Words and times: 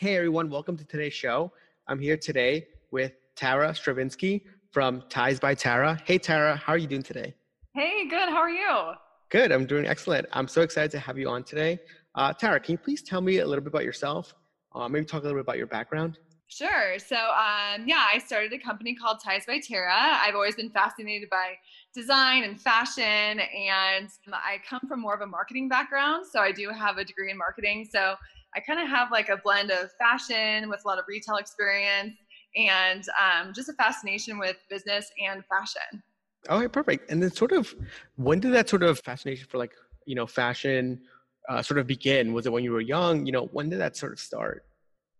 Hey 0.00 0.16
everyone, 0.16 0.48
welcome 0.48 0.78
to 0.78 0.84
today's 0.86 1.12
show. 1.12 1.52
I'm 1.86 1.98
here 1.98 2.16
today 2.16 2.68
with 2.90 3.12
Tara 3.36 3.74
Stravinsky 3.74 4.46
from 4.70 5.02
Tyes 5.10 5.38
by 5.38 5.52
Tara. 5.52 6.00
Hey 6.06 6.16
Tara, 6.16 6.56
how 6.56 6.72
are 6.72 6.78
you 6.78 6.86
doing 6.86 7.02
today? 7.02 7.34
Hey, 7.74 8.08
good. 8.08 8.30
How 8.30 8.38
are 8.38 8.48
you? 8.48 8.92
Good, 9.28 9.52
I'm 9.52 9.66
doing 9.66 9.86
excellent. 9.86 10.26
I'm 10.32 10.48
so 10.48 10.62
excited 10.62 10.90
to 10.92 10.98
have 10.98 11.18
you 11.18 11.28
on 11.28 11.44
today. 11.44 11.80
Uh, 12.14 12.32
Tara, 12.32 12.58
can 12.60 12.72
you 12.72 12.78
please 12.78 13.02
tell 13.02 13.20
me 13.20 13.40
a 13.40 13.46
little 13.46 13.62
bit 13.62 13.74
about 13.74 13.84
yourself? 13.84 14.34
Uh, 14.74 14.88
maybe 14.88 15.04
talk 15.04 15.20
a 15.20 15.24
little 15.24 15.36
bit 15.36 15.42
about 15.42 15.58
your 15.58 15.66
background. 15.66 16.18
Sure. 16.46 16.98
So, 16.98 17.16
um, 17.16 17.86
yeah, 17.86 18.08
I 18.10 18.20
started 18.24 18.54
a 18.54 18.58
company 18.58 18.94
called 18.94 19.22
Tyes 19.22 19.44
by 19.46 19.60
Tara. 19.60 19.92
I've 19.94 20.34
always 20.34 20.56
been 20.56 20.70
fascinated 20.70 21.28
by 21.28 21.56
design 21.94 22.44
and 22.44 22.58
fashion, 22.58 23.04
and 23.04 24.08
I 24.32 24.62
come 24.66 24.80
from 24.88 25.00
more 25.00 25.14
of 25.14 25.20
a 25.20 25.26
marketing 25.26 25.68
background. 25.68 26.24
So, 26.26 26.40
I 26.40 26.52
do 26.52 26.70
have 26.70 26.96
a 26.96 27.04
degree 27.04 27.30
in 27.30 27.36
marketing. 27.36 27.86
So, 27.92 28.16
I 28.54 28.60
kind 28.60 28.80
of 28.80 28.88
have 28.88 29.10
like 29.10 29.28
a 29.28 29.36
blend 29.36 29.70
of 29.70 29.90
fashion 29.92 30.68
with 30.68 30.82
a 30.84 30.88
lot 30.88 30.98
of 30.98 31.04
retail 31.08 31.36
experience 31.36 32.14
and 32.56 33.04
um, 33.20 33.52
just 33.54 33.68
a 33.68 33.72
fascination 33.74 34.38
with 34.38 34.56
business 34.68 35.10
and 35.24 35.44
fashion. 35.46 36.02
Okay, 36.48 36.68
perfect. 36.68 37.10
And 37.10 37.22
then, 37.22 37.30
sort 37.30 37.52
of, 37.52 37.74
when 38.16 38.40
did 38.40 38.52
that 38.54 38.68
sort 38.68 38.82
of 38.82 38.98
fascination 39.00 39.46
for 39.48 39.58
like 39.58 39.72
you 40.06 40.14
know 40.14 40.26
fashion 40.26 41.02
uh, 41.48 41.62
sort 41.62 41.78
of 41.78 41.86
begin? 41.86 42.32
Was 42.32 42.46
it 42.46 42.52
when 42.52 42.64
you 42.64 42.72
were 42.72 42.80
young? 42.80 43.26
You 43.26 43.32
know, 43.32 43.46
when 43.52 43.68
did 43.68 43.80
that 43.80 43.96
sort 43.96 44.12
of 44.12 44.18
start? 44.18 44.64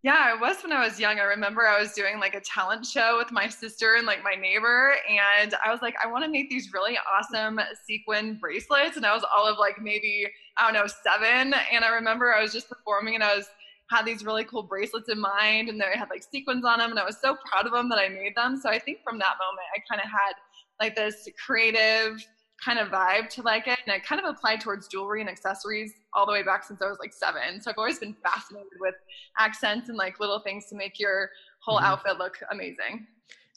Yeah, 0.03 0.17
I 0.19 0.35
was 0.35 0.63
when 0.63 0.73
I 0.73 0.83
was 0.83 0.99
young. 0.99 1.19
I 1.19 1.25
remember 1.25 1.67
I 1.67 1.79
was 1.79 1.93
doing 1.93 2.19
like 2.19 2.35
a 2.35 2.41
talent 2.41 2.87
show 2.87 3.19
with 3.19 3.31
my 3.31 3.49
sister 3.49 3.97
and 3.97 4.07
like 4.07 4.25
my 4.25 4.35
neighbor, 4.35 4.95
and 5.07 5.55
I 5.63 5.71
was 5.71 5.83
like, 5.83 5.95
I 6.03 6.11
want 6.11 6.25
to 6.25 6.31
make 6.31 6.49
these 6.49 6.73
really 6.73 6.97
awesome 7.15 7.61
sequin 7.87 8.39
bracelets. 8.41 8.97
And 8.97 9.05
I 9.05 9.13
was 9.13 9.25
all 9.37 9.47
of 9.47 9.59
like 9.59 9.79
maybe, 9.79 10.27
I 10.57 10.65
don't 10.65 10.73
know, 10.73 10.91
seven. 11.05 11.55
And 11.71 11.85
I 11.85 11.91
remember 11.91 12.33
I 12.33 12.41
was 12.41 12.51
just 12.51 12.71
performing 12.71 13.15
and 13.15 13.23
I 13.23 13.37
was 13.37 13.47
had 13.91 14.07
these 14.07 14.25
really 14.25 14.45
cool 14.45 14.63
bracelets 14.63 15.09
in 15.11 15.21
mind 15.21 15.69
and 15.69 15.79
they 15.79 15.87
had 15.95 16.09
like 16.09 16.23
sequins 16.23 16.65
on 16.65 16.79
them 16.79 16.91
and 16.91 16.99
I 16.99 17.05
was 17.05 17.19
so 17.21 17.37
proud 17.45 17.67
of 17.67 17.73
them 17.73 17.89
that 17.91 17.99
I 17.99 18.09
made 18.09 18.35
them. 18.37 18.57
So 18.57 18.71
I 18.71 18.79
think 18.79 19.03
from 19.03 19.19
that 19.19 19.35
moment 19.41 19.67
I 19.75 19.81
kind 19.91 20.01
of 20.01 20.09
had 20.09 20.35
like 20.79 20.95
this 20.95 21.29
creative 21.45 22.25
kind 22.65 22.79
of 22.79 22.89
vibe 22.89 23.29
to 23.31 23.43
like 23.43 23.67
it 23.67 23.79
and 23.87 23.95
it 23.95 24.05
kind 24.05 24.21
of 24.21 24.27
applied 24.29 24.61
towards 24.61 24.87
jewelry 24.89 25.21
and 25.21 25.31
accessories 25.31 25.93
all 26.13 26.27
the 26.27 26.33
way 26.33 26.43
back 26.43 26.65
since 26.65 26.81
I 26.83 26.87
was 26.87 26.99
like 26.99 27.13
seven. 27.13 27.61
So 27.61 27.71
I've 27.71 27.79
always 27.79 27.99
been 27.99 28.15
fascinated 28.23 28.73
with 28.81 28.95
accents 29.39 29.89
and 29.89 29.97
like 29.97 30.21
little 30.21 30.41
things 30.41 30.67
to 30.67 30.77
make 30.77 30.99
your 30.99 31.31
whole 31.61 31.77
mm-hmm. 31.77 31.87
outfit 31.87 32.19
look 32.19 32.39
amazing. 32.51 33.07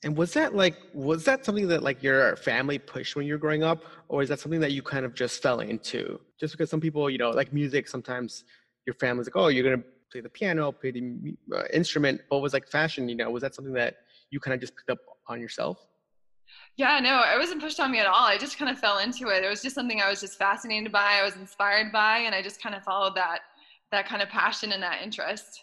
And 0.03 0.17
was 0.17 0.33
that 0.33 0.53
like 0.53 0.75
was 0.93 1.23
that 1.25 1.45
something 1.45 1.67
that 1.69 1.81
like 1.81 2.03
your 2.03 2.35
family 2.35 2.77
pushed 2.77 3.15
when 3.15 3.25
you 3.25 3.33
were 3.33 3.39
growing 3.39 3.63
up, 3.63 3.83
or 4.09 4.21
is 4.21 4.29
that 4.29 4.39
something 4.39 4.59
that 4.59 4.73
you 4.73 4.81
kind 4.81 5.05
of 5.05 5.13
just 5.13 5.41
fell 5.41 5.61
into? 5.61 6.19
Just 6.37 6.53
because 6.53 6.69
some 6.69 6.81
people, 6.81 7.09
you 7.09 7.17
know, 7.17 7.29
like 7.29 7.53
music, 7.53 7.87
sometimes 7.87 8.43
your 8.85 8.95
family's 8.95 9.27
like, 9.27 9.37
oh, 9.37 9.47
you're 9.47 9.63
gonna 9.63 9.83
play 10.11 10.19
the 10.19 10.27
piano, 10.27 10.73
play 10.73 10.91
the 10.91 11.35
uh, 11.55 11.63
instrument. 11.71 12.19
But 12.29 12.39
was 12.39 12.51
like 12.51 12.67
fashion, 12.67 13.07
you 13.07 13.15
know, 13.15 13.31
was 13.31 13.41
that 13.43 13.55
something 13.55 13.73
that 13.75 13.95
you 14.29 14.41
kind 14.41 14.53
of 14.53 14.59
just 14.59 14.75
picked 14.75 14.89
up 14.89 14.99
on 15.27 15.39
yourself? 15.39 15.77
Yeah, 16.75 16.99
no, 16.99 17.21
it 17.21 17.37
wasn't 17.37 17.61
pushed 17.61 17.79
on 17.79 17.91
me 17.91 17.99
at 17.99 18.07
all. 18.07 18.25
I 18.25 18.37
just 18.37 18.57
kind 18.57 18.71
of 18.71 18.79
fell 18.79 18.97
into 18.97 19.27
it. 19.27 19.43
It 19.43 19.49
was 19.49 19.61
just 19.61 19.75
something 19.75 20.01
I 20.01 20.09
was 20.09 20.19
just 20.19 20.39
fascinated 20.39 20.91
by, 20.91 21.19
I 21.19 21.23
was 21.23 21.35
inspired 21.35 21.91
by, 21.91 22.19
and 22.19 22.33
I 22.33 22.41
just 22.41 22.61
kind 22.61 22.73
of 22.73 22.83
followed 22.83 23.15
that 23.15 23.39
that 23.91 24.07
kind 24.07 24.23
of 24.23 24.29
passion 24.29 24.71
and 24.71 24.81
that 24.81 25.03
interest. 25.03 25.61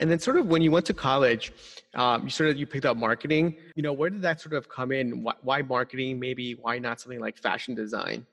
And 0.00 0.10
then, 0.10 0.18
sort 0.18 0.36
of, 0.36 0.46
when 0.46 0.60
you 0.60 0.70
went 0.72 0.86
to 0.86 0.94
college, 0.94 1.52
um, 1.94 2.24
you 2.24 2.30
sort 2.30 2.50
of 2.50 2.56
you 2.56 2.66
picked 2.66 2.84
up 2.84 2.96
marketing. 2.96 3.56
You 3.76 3.82
know, 3.82 3.92
where 3.92 4.10
did 4.10 4.22
that 4.22 4.40
sort 4.40 4.54
of 4.54 4.68
come 4.68 4.90
in? 4.92 5.22
Why, 5.22 5.34
why 5.42 5.62
marketing? 5.62 6.18
Maybe 6.18 6.54
why 6.54 6.78
not 6.78 7.00
something 7.00 7.20
like 7.20 7.38
fashion 7.38 7.74
design? 7.74 8.26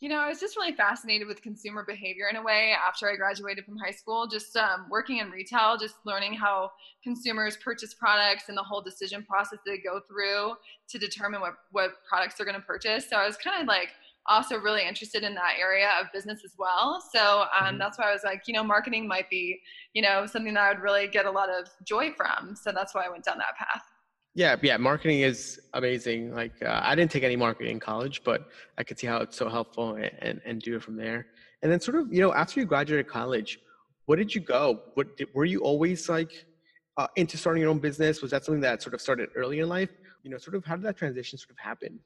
You 0.00 0.10
know, 0.10 0.18
I 0.18 0.28
was 0.28 0.40
just 0.40 0.56
really 0.56 0.72
fascinated 0.72 1.26
with 1.26 1.40
consumer 1.40 1.82
behavior 1.82 2.26
in 2.28 2.36
a 2.36 2.42
way 2.42 2.74
after 2.86 3.10
I 3.10 3.16
graduated 3.16 3.64
from 3.64 3.78
high 3.78 3.92
school. 3.92 4.26
Just 4.26 4.54
um, 4.56 4.86
working 4.90 5.18
in 5.18 5.30
retail, 5.30 5.78
just 5.80 5.94
learning 6.04 6.34
how 6.34 6.70
consumers 7.02 7.56
purchase 7.56 7.94
products 7.94 8.50
and 8.50 8.58
the 8.58 8.62
whole 8.62 8.82
decision 8.82 9.22
process 9.22 9.58
they 9.64 9.78
go 9.78 10.00
through 10.06 10.54
to 10.88 10.98
determine 10.98 11.40
what, 11.40 11.54
what 11.72 11.92
products 12.06 12.34
they're 12.34 12.44
going 12.44 12.60
to 12.60 12.66
purchase. 12.66 13.08
So 13.08 13.16
I 13.16 13.26
was 13.26 13.38
kind 13.38 13.60
of 13.60 13.66
like 13.66 13.88
also 14.28 14.58
really 14.58 14.86
interested 14.86 15.22
in 15.22 15.34
that 15.34 15.54
area 15.58 15.88
of 16.00 16.12
business 16.12 16.42
as 16.44 16.52
well. 16.58 17.02
So 17.12 17.44
um, 17.58 17.64
mm-hmm. 17.66 17.78
that's 17.78 17.98
why 17.98 18.10
I 18.10 18.12
was 18.12 18.24
like, 18.24 18.42
you 18.46 18.54
know, 18.54 18.64
marketing 18.64 19.08
might 19.08 19.30
be, 19.30 19.60
you 19.94 20.02
know, 20.02 20.26
something 20.26 20.52
that 20.54 20.60
I 20.60 20.68
would 20.72 20.82
really 20.82 21.08
get 21.08 21.26
a 21.26 21.30
lot 21.30 21.48
of 21.48 21.68
joy 21.84 22.12
from. 22.12 22.54
So 22.54 22.70
that's 22.70 22.94
why 22.94 23.06
I 23.06 23.08
went 23.08 23.24
down 23.24 23.38
that 23.38 23.56
path. 23.56 23.82
Yeah, 24.36 24.54
yeah, 24.62 24.76
marketing 24.76 25.20
is 25.20 25.58
amazing. 25.72 26.34
Like 26.34 26.52
uh, 26.62 26.80
I 26.82 26.94
didn't 26.94 27.10
take 27.10 27.22
any 27.22 27.36
marketing 27.36 27.72
in 27.72 27.80
college, 27.80 28.22
but 28.22 28.50
I 28.76 28.84
could 28.84 28.98
see 28.98 29.06
how 29.06 29.22
it's 29.22 29.34
so 29.34 29.48
helpful 29.48 29.94
and, 29.94 30.10
and, 30.18 30.42
and 30.44 30.60
do 30.60 30.76
it 30.76 30.82
from 30.82 30.94
there. 30.94 31.28
And 31.62 31.72
then 31.72 31.80
sort 31.80 31.96
of, 31.96 32.12
you 32.12 32.20
know, 32.20 32.34
after 32.34 32.60
you 32.60 32.66
graduated 32.66 33.08
college, 33.08 33.58
what 34.04 34.16
did 34.16 34.34
you 34.34 34.42
go? 34.42 34.82
What 34.92 35.16
did, 35.16 35.28
were 35.34 35.46
you 35.46 35.60
always 35.60 36.10
like 36.10 36.44
uh, 36.98 37.06
into 37.16 37.38
starting 37.38 37.62
your 37.62 37.70
own 37.70 37.78
business? 37.78 38.20
Was 38.20 38.30
that 38.32 38.44
something 38.44 38.60
that 38.60 38.82
sort 38.82 38.92
of 38.92 39.00
started 39.00 39.30
early 39.34 39.60
in 39.60 39.70
life? 39.70 39.88
You 40.22 40.30
know, 40.30 40.36
sort 40.36 40.54
of 40.54 40.66
how 40.66 40.76
did 40.76 40.84
that 40.84 40.98
transition 40.98 41.38
sort 41.38 41.52
of 41.52 41.58
happen? 41.58 41.98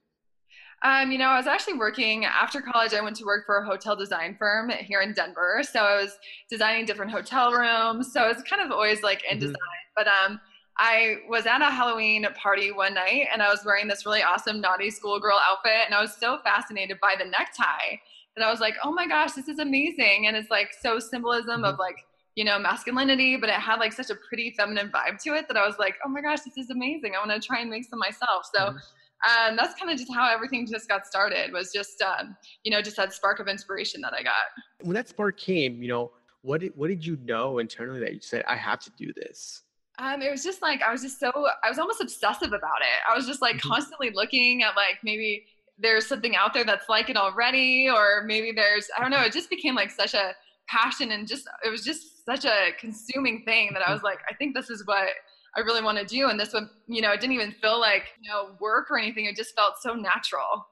Um, 0.85 1.11
you 1.11 1.19
know, 1.19 1.31
I 1.31 1.37
was 1.37 1.49
actually 1.49 1.79
working 1.79 2.27
after 2.27 2.61
college. 2.61 2.95
I 2.95 3.01
went 3.01 3.17
to 3.17 3.25
work 3.25 3.45
for 3.45 3.59
a 3.59 3.67
hotel 3.67 3.97
design 3.97 4.37
firm 4.39 4.71
here 4.71 5.01
in 5.01 5.15
Denver. 5.15 5.63
So 5.65 5.81
I 5.81 6.01
was 6.01 6.17
designing 6.49 6.87
different 6.87 7.11
hotel 7.11 7.51
rooms. 7.53 8.13
So 8.13 8.23
I 8.23 8.29
was 8.29 8.41
kind 8.45 8.63
of 8.63 8.71
always 8.71 9.03
like 9.03 9.25
in 9.29 9.39
mm-hmm. 9.39 9.47
design. 9.47 9.57
But 9.97 10.07
um, 10.07 10.41
I 10.83 11.19
was 11.29 11.45
at 11.45 11.61
a 11.61 11.67
Halloween 11.67 12.27
party 12.35 12.73
one 12.73 12.95
night 12.95 13.27
and 13.31 13.43
I 13.43 13.51
was 13.51 13.61
wearing 13.67 13.87
this 13.87 14.07
really 14.07 14.23
awesome 14.23 14.63
naughty 14.63 14.91
schoolgirl 14.91 15.39
outfit 15.39 15.83
and 15.85 15.95
I 15.95 16.01
was 16.01 16.17
so 16.17 16.39
fascinated 16.43 16.97
by 17.03 17.17
the 17.19 17.27
necktie 17.27 17.99
that 18.35 18.47
I 18.47 18.51
was 18.51 18.61
like, 18.61 18.77
oh 18.83 18.91
my 18.91 19.07
gosh, 19.07 19.33
this 19.33 19.47
is 19.47 19.59
amazing. 19.59 20.27
And 20.27 20.35
it's 20.35 20.51
like 20.51 20.71
so 20.81 20.99
symbolism 20.99 21.57
mm-hmm. 21.57 21.65
of 21.65 21.79
like, 21.79 21.97
you 22.35 22.45
know, 22.45 22.59
masculinity, 22.59 23.37
but 23.37 23.51
it 23.51 23.57
had 23.57 23.79
like 23.79 23.93
such 23.93 24.09
a 24.09 24.15
pretty 24.15 24.55
feminine 24.57 24.91
vibe 24.91 25.23
to 25.25 25.35
it 25.35 25.49
that 25.49 25.59
I 25.59 25.67
was 25.67 25.77
like, 25.79 25.97
oh 26.03 26.09
my 26.09 26.23
gosh, 26.23 26.41
this 26.41 26.57
is 26.57 26.71
amazing. 26.71 27.13
I 27.15 27.27
want 27.27 27.31
to 27.43 27.47
try 27.47 27.61
and 27.61 27.69
make 27.69 27.85
some 27.85 27.99
myself. 27.99 28.47
So 28.55 28.61
mm-hmm. 28.61 29.51
um, 29.51 29.57
that's 29.57 29.79
kind 29.79 29.93
of 29.93 29.99
just 29.99 30.11
how 30.11 30.33
everything 30.33 30.67
just 30.67 30.89
got 30.89 31.07
started 31.07 31.53
was 31.53 31.73
just, 31.75 32.01
um, 32.01 32.35
you 32.65 32.71
know, 32.71 32.81
just 32.81 32.97
that 32.97 33.13
spark 33.13 33.39
of 33.39 33.49
inspiration 33.49 34.01
that 34.01 34.15
I 34.15 34.23
got. 34.23 34.33
When 34.81 34.95
that 34.95 35.11
spark 35.11 35.37
came, 35.37 35.83
you 35.83 35.89
know, 35.89 36.13
what 36.41 36.63
did, 36.63 36.73
what 36.75 36.89
did 36.89 37.05
you 37.05 37.19
know 37.23 37.59
internally 37.59 38.01
that 38.01 38.15
you 38.15 38.21
said, 38.23 38.45
I 38.49 38.57
have 38.57 38.81
to 38.81 38.91
do 38.97 39.13
this? 39.15 39.61
Um, 40.01 40.23
it 40.23 40.31
was 40.31 40.43
just 40.43 40.63
like 40.63 40.81
I 40.83 40.91
was 40.91 41.03
just 41.03 41.21
so 41.21 41.31
I 41.63 41.69
was 41.69 41.79
almost 41.79 42.01
obsessive 42.01 42.49
about 42.49 42.81
it. 42.81 43.11
I 43.11 43.15
was 43.15 43.27
just 43.27 43.43
like 43.43 43.57
mm-hmm. 43.57 43.69
constantly 43.69 44.11
looking 44.15 44.63
at 44.63 44.75
like 44.75 44.99
maybe 45.05 45.45
there's 45.79 46.07
something 46.07 46.37
out 46.37 46.55
there 46.55 46.65
that's 46.65 46.89
like 46.89 47.11
it 47.11 47.17
already, 47.17 47.89
or 47.89 48.25
maybe 48.25 48.53
there's 48.53 48.89
I 48.97 49.03
don't 49.03 49.11
know. 49.11 49.21
It 49.21 49.33
just 49.33 49.51
became 49.51 49.75
like 49.75 49.91
such 49.91 50.15
a 50.15 50.33
passion 50.69 51.13
and 51.13 51.29
just 51.29 51.47
it 51.65 51.71
was 51.71 51.85
just 51.85 52.25
such 52.25 52.45
a 52.47 52.71
consuming 52.79 53.43
thing 53.45 53.71
that 53.75 53.87
I 53.87 53.93
was 53.93 54.03
like, 54.03 54.21
I 54.31 54.35
think 54.35 54.55
this 54.55 54.71
is 54.71 54.87
what 54.87 55.09
I 55.57 55.61
really 55.61 55.83
want 55.83 55.99
to 55.99 56.05
do. 56.05 56.29
And 56.29 56.41
this 56.41 56.55
one, 56.55 56.71
you 56.87 57.03
know, 57.03 57.13
it 57.13 57.21
didn't 57.21 57.35
even 57.35 57.53
feel 57.53 57.79
like 57.79 58.05
you 58.23 58.31
know 58.31 58.57
work 58.59 58.91
or 58.91 58.99
anything. 58.99 59.27
It 59.27 59.37
just 59.37 59.55
felt 59.55 59.75
so 59.83 59.95
natural. 59.95 60.67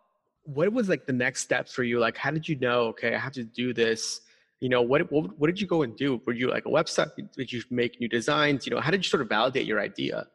What 0.45 0.73
was 0.73 0.89
like 0.89 1.05
the 1.05 1.13
next 1.13 1.43
steps 1.43 1.75
for 1.75 1.83
you? 1.83 1.99
Like, 1.99 2.17
how 2.17 2.31
did 2.31 2.49
you 2.49 2.57
know? 2.57 2.85
Okay, 2.89 3.15
I 3.15 3.19
have 3.19 3.33
to 3.33 3.45
do 3.45 3.75
this 3.75 4.23
you 4.61 4.69
know 4.69 4.83
what, 4.83 5.11
what 5.13 5.39
what 5.39 5.47
did 5.47 5.61
you 5.61 5.67
go 5.67 5.83
and 5.83 5.97
do? 5.97 6.21
Were 6.27 6.33
you 6.33 6.51
like 6.51 6.67
a 6.67 6.71
website? 6.71 7.11
Did 7.37 7.53
you 7.53 7.63
make 7.71 8.01
new 8.01 8.09
designs? 8.09 8.67
You 8.67 8.75
know 8.75 8.81
how 8.81 8.91
did 8.91 9.05
you 9.05 9.09
sort 9.09 9.23
of 9.23 9.29
validate 9.29 9.67
your 9.67 9.81
idea 9.81 10.27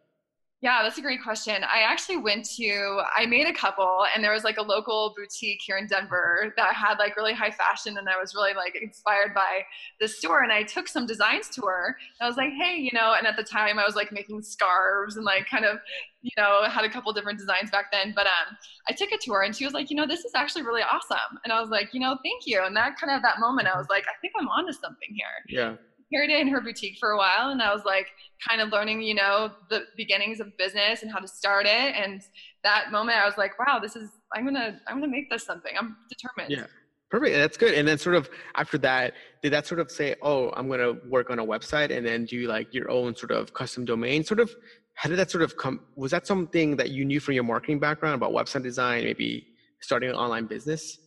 yeah, 0.64 0.82
that's 0.82 0.98
a 0.98 1.02
great 1.02 1.22
question. 1.22 1.62
I 1.66 1.82
actually 1.82 2.16
went 2.16 2.46
to, 2.52 3.02
I 3.18 3.26
made 3.26 3.48
a 3.48 3.54
couple, 3.54 4.06
and 4.16 4.24
there 4.24 4.32
was 4.32 4.46
like 4.46 4.56
a 4.56 4.62
local 4.62 5.14
boutique 5.18 5.60
here 5.62 5.76
in 5.76 5.88
Denver 5.88 6.54
that 6.56 6.74
had 6.74 7.00
like 7.00 7.18
really 7.18 7.34
high 7.34 7.52
fashion, 7.52 7.98
and 7.98 8.08
I 8.08 8.18
was 8.18 8.34
really 8.34 8.54
like 8.54 8.78
inspired 8.82 9.34
by 9.34 9.66
the 10.00 10.08
store. 10.08 10.42
And 10.42 10.54
I 10.54 10.64
took 10.64 10.88
some 10.88 11.06
designs 11.06 11.50
to 11.50 11.64
her. 11.64 11.98
I 12.22 12.28
was 12.28 12.38
like, 12.38 12.52
hey, 12.54 12.78
you 12.78 12.92
know, 12.94 13.14
and 13.18 13.28
at 13.28 13.36
the 13.36 13.44
time 13.44 13.78
I 13.78 13.84
was 13.84 13.98
like 13.98 14.14
making 14.14 14.42
scarves 14.42 15.18
and 15.18 15.26
like 15.26 15.50
kind 15.50 15.66
of, 15.66 15.80
you 16.22 16.32
know, 16.38 16.64
had 16.70 16.86
a 16.86 16.90
couple 16.90 17.12
different 17.12 17.40
designs 17.40 17.70
back 17.70 17.92
then. 17.92 18.14
But 18.16 18.28
um, 18.28 18.56
I 18.88 18.94
took 18.94 19.12
it 19.12 19.20
to 19.24 19.34
her, 19.34 19.44
and 19.44 19.54
she 19.54 19.66
was 19.66 19.74
like, 19.74 19.90
you 19.90 19.98
know, 19.98 20.08
this 20.08 20.24
is 20.24 20.32
actually 20.34 20.64
really 20.64 20.84
awesome. 20.84 21.40
And 21.44 21.52
I 21.52 21.60
was 21.60 21.72
like, 21.72 21.94
you 21.94 22.00
know, 22.00 22.18
thank 22.24 22.44
you. 22.46 22.64
And 22.64 22.74
that 22.78 22.98
kind 22.98 23.14
of 23.14 23.22
that 23.24 23.42
moment, 23.42 23.68
I 23.68 23.78
was 23.78 23.88
like, 23.90 24.06
I 24.08 24.16
think 24.22 24.34
I'm 24.40 24.48
onto 24.48 24.72
something 24.72 25.10
here. 25.10 25.26
Yeah 25.50 25.76
carried 26.14 26.30
it 26.30 26.40
in 26.42 26.48
her 26.48 26.62
boutique 26.62 26.98
for 27.00 27.12
a 27.12 27.18
while 27.18 27.50
and 27.50 27.62
I 27.62 27.74
was 27.74 27.84
like 27.86 28.08
kind 28.48 28.62
of 28.62 28.70
learning, 28.70 29.02
you 29.02 29.16
know, 29.16 29.52
the 29.70 29.84
beginnings 29.98 30.40
of 30.40 30.56
business 30.58 31.02
and 31.02 31.12
how 31.12 31.20
to 31.20 31.28
start 31.28 31.66
it. 31.66 31.96
And 31.96 32.22
that 32.64 32.92
moment 32.92 33.18
I 33.18 33.26
was 33.26 33.38
like, 33.38 33.58
wow, 33.60 33.80
this 33.80 33.96
is 33.96 34.10
I'm 34.34 34.46
gonna 34.46 34.80
I'm 34.88 35.00
gonna 35.00 35.12
make 35.12 35.30
this 35.30 35.44
something. 35.44 35.74
I'm 35.78 35.98
determined. 36.10 36.52
Yeah. 36.52 36.68
Perfect. 37.14 37.36
That's 37.36 37.58
good. 37.58 37.76
And 37.76 37.88
then 37.88 38.00
sort 38.00 38.16
of 38.16 38.28
after 38.56 38.80
that, 38.80 39.14
did 39.44 39.54
that 39.54 39.68
sort 39.68 39.80
of 39.80 39.92
say, 39.92 40.16
oh, 40.24 40.50
I'm 40.56 40.68
to 40.72 40.98
work 41.08 41.30
on 41.30 41.38
a 41.38 41.46
website 41.46 41.96
and 41.96 42.04
then 42.04 42.26
do 42.26 42.48
like 42.48 42.74
your 42.74 42.90
own 42.90 43.16
sort 43.16 43.32
of 43.32 43.54
custom 43.54 43.86
domain? 43.86 44.24
Sort 44.24 44.40
of, 44.40 44.52
how 44.96 45.10
did 45.10 45.20
that 45.20 45.30
sort 45.30 45.44
of 45.44 45.56
come? 45.56 45.82
Was 45.96 46.10
that 46.10 46.26
something 46.26 46.76
that 46.78 46.90
you 46.90 47.06
knew 47.06 47.20
from 47.20 47.36
your 47.36 47.44
marketing 47.44 47.78
background 47.80 48.16
about 48.16 48.32
website 48.32 48.64
design, 48.64 49.04
maybe 49.04 49.46
starting 49.80 50.10
an 50.10 50.16
online 50.16 50.48
business? 50.48 50.98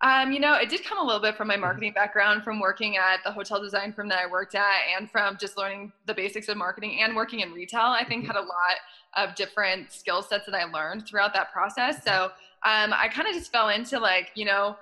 Um, 0.00 0.30
you 0.30 0.38
know, 0.38 0.54
it 0.54 0.68
did 0.68 0.84
come 0.84 0.98
a 0.98 1.02
little 1.02 1.20
bit 1.20 1.36
from 1.36 1.48
my 1.48 1.54
mm-hmm. 1.54 1.62
marketing 1.62 1.92
background, 1.92 2.44
from 2.44 2.60
working 2.60 2.96
at 2.96 3.22
the 3.24 3.32
hotel 3.32 3.60
design 3.60 3.92
firm 3.92 4.08
that 4.08 4.20
I 4.20 4.30
worked 4.30 4.54
at, 4.54 4.76
and 4.96 5.10
from 5.10 5.36
just 5.40 5.56
learning 5.56 5.92
the 6.06 6.14
basics 6.14 6.48
of 6.48 6.56
marketing 6.56 7.00
and 7.00 7.16
working 7.16 7.40
in 7.40 7.52
retail. 7.52 7.80
I 7.80 8.04
think 8.04 8.22
mm-hmm. 8.22 8.32
had 8.32 8.36
a 8.36 8.46
lot 8.46 8.78
of 9.16 9.34
different 9.34 9.92
skill 9.92 10.22
sets 10.22 10.46
that 10.46 10.54
I 10.54 10.64
learned 10.64 11.06
throughout 11.06 11.34
that 11.34 11.52
process. 11.52 12.04
So 12.04 12.30
um, 12.64 12.92
I 12.92 13.08
kind 13.08 13.26
of 13.26 13.34
just 13.34 13.50
fell 13.50 13.70
into 13.70 13.98
like, 13.98 14.30
you 14.34 14.44
know, 14.44 14.76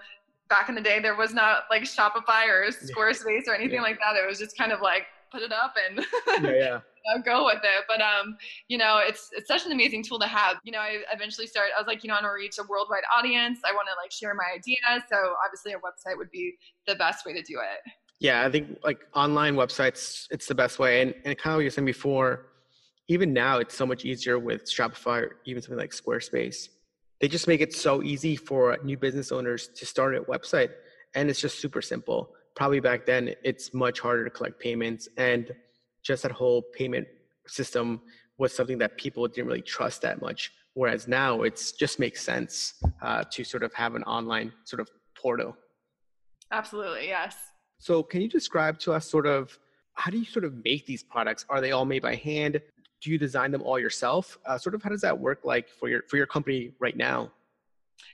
back 0.49 0.69
in 0.69 0.75
the 0.75 0.81
day 0.81 1.01
there 1.01 1.17
was 1.17 1.33
not 1.33 1.65
like 1.71 1.83
Shopify 1.83 2.47
or 2.49 2.69
Squarespace 2.71 3.49
or 3.49 3.55
anything 3.55 3.77
yeah. 3.77 3.83
like 3.83 3.99
that. 3.99 4.17
It 4.17 4.27
was 4.29 4.39
just 4.39 4.57
kind 4.57 4.73
of 4.73 4.81
like 4.81 5.07
put 5.31 5.43
it 5.43 5.53
up 5.53 5.75
and 5.89 6.05
yeah, 6.45 6.51
yeah. 6.53 6.81
You 7.05 7.17
know, 7.17 7.23
go 7.25 7.45
with 7.45 7.61
it. 7.63 7.85
But 7.89 8.01
um, 8.01 8.37
you 8.69 8.79
know, 8.79 9.01
it's 9.03 9.31
it's 9.33 9.49
such 9.49 9.67
an 9.67 9.73
amazing 9.73 10.03
tool 10.03 10.19
to 10.19 10.27
have. 10.27 10.57
You 10.65 10.73
know, 10.73 10.79
I 10.79 10.99
eventually 11.13 11.47
started. 11.47 11.73
I 11.77 11.81
was 11.81 11.87
like, 11.87 12.03
you 12.05 12.09
know, 12.09 12.15
I 12.15 12.19
want 12.19 12.27
to 12.27 12.33
reach 12.33 12.59
a 12.59 12.65
worldwide 12.69 13.05
audience. 13.17 13.61
I 13.65 13.73
want 13.73 13.89
to 13.89 13.95
like 14.03 14.13
share 14.13 14.35
my 14.35 14.55
ideas. 14.55 15.03
So 15.11 15.17
obviously, 15.45 15.73
a 15.73 15.77
website 15.77 16.17
would 16.17 16.31
be 16.31 16.55
the 16.87 16.95
best 16.97 17.27
way 17.27 17.33
to 17.33 17.43
do 17.43 17.59
it. 17.61 17.93
Yeah, 18.19 18.45
I 18.45 18.51
think 18.51 18.79
like 18.83 19.01
online 19.15 19.55
websites, 19.55 20.27
it's 20.31 20.47
the 20.47 20.55
best 20.55 20.79
way. 20.79 21.03
And 21.03 21.15
and 21.25 21.37
kind 21.37 21.53
of 21.53 21.59
what 21.59 21.61
you 21.61 21.67
were 21.67 21.71
saying 21.71 21.87
before, 21.87 22.47
even 23.09 23.33
now, 23.33 23.59
it's 23.59 23.77
so 23.77 23.87
much 23.87 24.05
easier 24.05 24.39
with 24.39 24.65
Shopify 24.65 25.23
or 25.23 25.37
even 25.45 25.63
something 25.63 25.79
like 25.79 25.91
Squarespace 25.91 26.69
they 27.21 27.29
just 27.29 27.49
make 27.49 27.61
it 27.61 27.75
so 27.75 28.03
easy 28.03 28.37
for 28.37 28.77
new 28.83 28.97
business 28.97 29.33
owners 29.33 29.69
to 29.69 29.87
start 29.87 30.15
a 30.15 30.21
website 30.23 30.71
and 31.15 31.31
it's 31.31 31.41
just 31.41 31.61
super 31.61 31.81
simple 31.81 32.31
probably 32.57 32.81
back 32.81 33.07
then 33.07 33.35
it's 33.45 33.73
much 33.73 34.01
harder 34.01 34.25
to 34.25 34.31
collect 34.31 34.59
payments 34.59 35.09
and 35.17 35.55
just 36.03 36.23
that 36.23 36.33
whole 36.33 36.63
payment 36.63 37.07
system 37.47 38.01
was 38.39 38.55
something 38.55 38.79
that 38.79 38.97
people 38.97 39.27
didn't 39.29 39.47
really 39.47 39.63
trust 39.63 40.03
that 40.03 40.21
much 40.21 40.53
whereas 40.75 41.07
now 41.07 41.43
it's 41.43 41.73
just 41.73 42.01
makes 42.01 42.21
sense 42.23 42.75
uh, 43.03 43.23
to 43.31 43.45
sort 43.45 43.63
of 43.63 43.73
have 43.75 43.95
an 43.95 44.03
online 44.05 44.53
sort 44.65 44.81
of 44.81 44.89
portal 45.17 45.57
absolutely 46.51 47.07
yes 47.07 47.37
so 47.79 48.03
can 48.03 48.21
you 48.21 48.29
describe 48.29 48.79
to 48.79 48.93
us 48.93 49.09
sort 49.09 49.27
of 49.27 49.59
how 49.95 50.11
do 50.11 50.19
you 50.19 50.25
sort 50.25 50.45
of 50.45 50.53
make 50.65 50.87
these 50.87 51.03
products 51.03 51.45
are 51.49 51.61
they 51.61 51.73
all 51.73 51.85
made 51.85 52.03
by 52.03 52.15
hand 52.15 52.61
do 53.03 53.11
you 53.11 53.19
design 53.19 53.51
them 53.51 53.63
all 53.63 53.79
yourself? 53.79 54.39
Uh, 54.47 54.59
sort 54.59 54.75
of 54.75 54.83
how 54.83 54.91
does 54.91 55.01
that 55.03 55.19
work 55.19 55.45
like 55.45 55.69
for 55.69 55.89
your 55.89 56.03
for 56.09 56.17
your 56.17 56.27
company 56.27 56.73
right 56.81 56.97
now? 56.97 57.31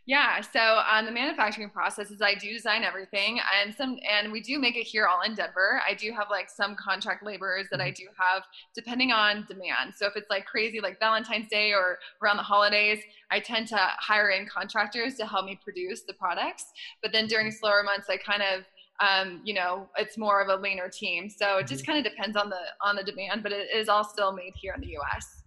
Yeah, 0.05 0.41
so 0.41 0.59
on 0.59 1.01
um, 1.01 1.07
the 1.07 1.13
manufacturing 1.13 1.71
process 1.71 2.11
is 2.11 2.21
I 2.21 2.35
do 2.35 2.53
design 2.53 2.83
everything 2.83 3.39
and 3.57 3.73
some 3.73 3.99
and 4.09 4.33
we 4.33 4.41
do 4.41 4.59
make 4.59 4.77
it 4.77 4.83
here 4.83 5.07
all 5.07 5.21
in 5.23 5.35
Denver. 5.35 5.81
I 5.89 5.95
do 5.95 6.11
have 6.13 6.27
like 6.29 6.51
some 6.51 6.75
contract 6.75 7.25
laborers 7.25 7.69
that 7.71 7.81
I 7.81 7.91
mm-hmm. 7.91 8.05
do 8.05 8.09
have 8.19 8.43
depending 8.75 9.13
on 9.13 9.47
demand. 9.49 9.95
So 9.95 10.07
if 10.07 10.17
it's 10.17 10.29
like 10.29 10.45
crazy 10.45 10.81
like 10.81 10.99
Valentine's 10.99 11.49
Day 11.49 11.73
or 11.73 11.99
around 12.21 12.37
the 12.37 12.43
holidays, 12.43 12.99
I 13.31 13.39
tend 13.39 13.69
to 13.69 13.77
hire 13.77 14.31
in 14.31 14.47
contractors 14.47 15.15
to 15.17 15.27
help 15.27 15.47
me 15.47 15.59
produce 15.63 16.03
the 16.03 16.15
products. 16.15 16.65
But 17.01 17.13
then 17.13 17.29
during 17.29 17.53
slower 17.53 17.85
months 17.85 18.09
I 18.11 18.17
kind 18.17 18.43
of 18.43 18.65
um, 19.01 19.41
you 19.45 19.55
know, 19.55 19.89
it's 19.97 20.17
more 20.17 20.41
of 20.41 20.49
a 20.49 20.61
leaner 20.61 20.89
team. 20.89 21.29
So 21.29 21.59
it 21.59 21.67
just 21.67 21.83
mm-hmm. 21.83 21.93
kind 21.93 22.07
of 22.07 22.13
depends 22.13 22.37
on 22.37 22.51
the 22.51 22.61
on 22.81 22.97
the 22.97 23.05
demand, 23.05 23.43
but 23.45 23.53
it 23.53 23.69
is 23.75 23.89
all 23.89 24.05
still 24.05 24.33
made 24.33 24.53
here 24.55 24.75
in 24.75 24.81
the 24.81 24.89
U.S. 24.89 25.42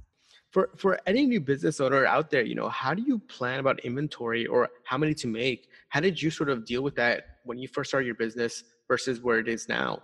For 0.56 0.70
for 0.78 0.98
any 1.06 1.26
new 1.26 1.42
business 1.42 1.82
owner 1.82 2.06
out 2.06 2.30
there, 2.30 2.42
you 2.42 2.56
know, 2.56 2.70
how 2.70 2.94
do 2.94 3.04
you 3.04 3.20
plan 3.20 3.60
about 3.60 3.78
inventory 3.82 4.46
or 4.46 4.70
how 4.86 4.98
many 4.98 5.14
to 5.16 5.28
make? 5.28 5.68
How 5.90 6.00
did 6.00 6.22
you 6.22 6.32
sort 6.32 6.50
of 6.50 6.64
deal 6.64 6.82
with 6.82 6.96
that 6.96 7.40
when 7.44 7.58
you 7.58 7.68
first 7.68 7.90
started 7.90 8.06
your 8.06 8.16
business 8.16 8.64
versus 8.88 9.20
where 9.20 9.38
it 9.40 9.50
is 9.50 9.68
now? 9.68 10.02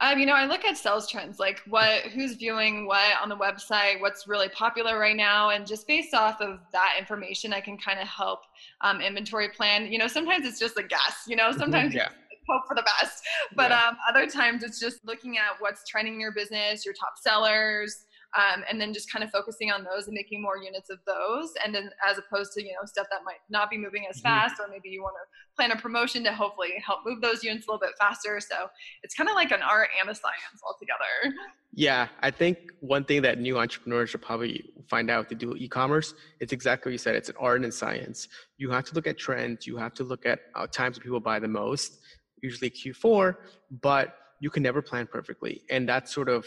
Um, 0.00 0.18
you 0.18 0.26
know, 0.26 0.34
I 0.34 0.44
look 0.44 0.66
at 0.66 0.76
sales 0.76 1.10
trends, 1.10 1.38
like 1.38 1.62
what, 1.66 2.02
who's 2.12 2.34
viewing 2.34 2.86
what 2.86 3.16
on 3.22 3.30
the 3.30 3.36
website, 3.38 4.02
what's 4.02 4.28
really 4.28 4.50
popular 4.50 4.98
right 4.98 5.16
now, 5.16 5.48
and 5.48 5.66
just 5.66 5.88
based 5.88 6.12
off 6.12 6.42
of 6.42 6.58
that 6.72 6.96
information, 6.98 7.54
I 7.54 7.62
can 7.62 7.78
kind 7.78 7.98
of 7.98 8.06
help 8.06 8.40
um, 8.82 9.00
inventory 9.00 9.48
plan. 9.48 9.90
You 9.90 9.96
know, 9.96 10.08
sometimes 10.08 10.44
it's 10.44 10.60
just 10.60 10.76
a 10.76 10.82
guess. 10.82 11.24
You 11.26 11.36
know, 11.36 11.52
sometimes 11.52 11.94
yeah 11.94 12.10
hope 12.48 12.66
for 12.68 12.74
the 12.74 12.82
best. 12.82 13.22
But 13.54 13.70
yeah. 13.70 13.88
um, 13.88 13.96
other 14.08 14.26
times 14.26 14.62
it's 14.62 14.78
just 14.78 15.04
looking 15.04 15.38
at 15.38 15.58
what's 15.58 15.88
trending 15.88 16.14
in 16.14 16.20
your 16.20 16.32
business, 16.32 16.84
your 16.84 16.94
top 16.94 17.14
sellers, 17.20 18.04
um, 18.36 18.64
and 18.68 18.80
then 18.80 18.92
just 18.92 19.12
kind 19.12 19.24
of 19.24 19.30
focusing 19.30 19.70
on 19.70 19.84
those 19.84 20.06
and 20.06 20.14
making 20.14 20.42
more 20.42 20.56
units 20.56 20.90
of 20.90 20.98
those. 21.06 21.52
And 21.64 21.74
then 21.74 21.90
as 22.08 22.18
opposed 22.18 22.52
to, 22.52 22.62
you 22.62 22.70
know, 22.72 22.84
stuff 22.84 23.06
that 23.10 23.20
might 23.24 23.38
not 23.48 23.70
be 23.70 23.78
moving 23.78 24.06
as 24.08 24.16
mm-hmm. 24.16 24.28
fast, 24.28 24.60
or 24.60 24.68
maybe 24.68 24.88
you 24.88 25.02
want 25.02 25.14
to 25.14 25.56
plan 25.56 25.70
a 25.70 25.80
promotion 25.80 26.24
to 26.24 26.32
hopefully 26.32 26.74
help 26.84 27.00
move 27.06 27.20
those 27.20 27.44
units 27.44 27.66
a 27.66 27.70
little 27.70 27.80
bit 27.86 27.96
faster. 27.98 28.40
So 28.40 28.68
it's 29.02 29.14
kind 29.14 29.28
of 29.28 29.36
like 29.36 29.52
an 29.52 29.62
art 29.62 29.88
and 30.00 30.10
a 30.10 30.14
science 30.14 30.60
altogether. 30.66 31.36
Yeah, 31.72 32.08
I 32.22 32.30
think 32.30 32.58
one 32.80 33.04
thing 33.04 33.22
that 33.22 33.40
new 33.40 33.58
entrepreneurs 33.58 34.10
should 34.10 34.22
probably 34.22 34.64
find 34.88 35.10
out 35.10 35.28
to 35.28 35.34
do 35.34 35.54
e-commerce, 35.56 36.14
it's 36.40 36.52
exactly 36.52 36.90
what 36.90 36.92
you 36.92 36.98
said. 36.98 37.16
It's 37.16 37.28
an 37.28 37.36
art 37.38 37.56
and 37.56 37.66
a 37.66 37.72
science. 37.72 38.28
You 38.58 38.70
have 38.70 38.84
to 38.84 38.94
look 38.94 39.06
at 39.06 39.18
trends. 39.18 39.66
You 39.66 39.76
have 39.76 39.94
to 39.94 40.04
look 40.04 40.26
at 40.26 40.40
uh, 40.54 40.66
times 40.66 40.96
when 40.96 41.02
people 41.02 41.20
buy 41.20 41.38
the 41.38 41.48
most 41.48 41.98
usually 42.42 42.70
Q4, 42.70 43.36
but 43.80 44.16
you 44.40 44.50
can 44.50 44.62
never 44.62 44.82
plan 44.82 45.06
perfectly. 45.06 45.62
And 45.70 45.88
that's 45.88 46.14
sort 46.14 46.28
of 46.28 46.46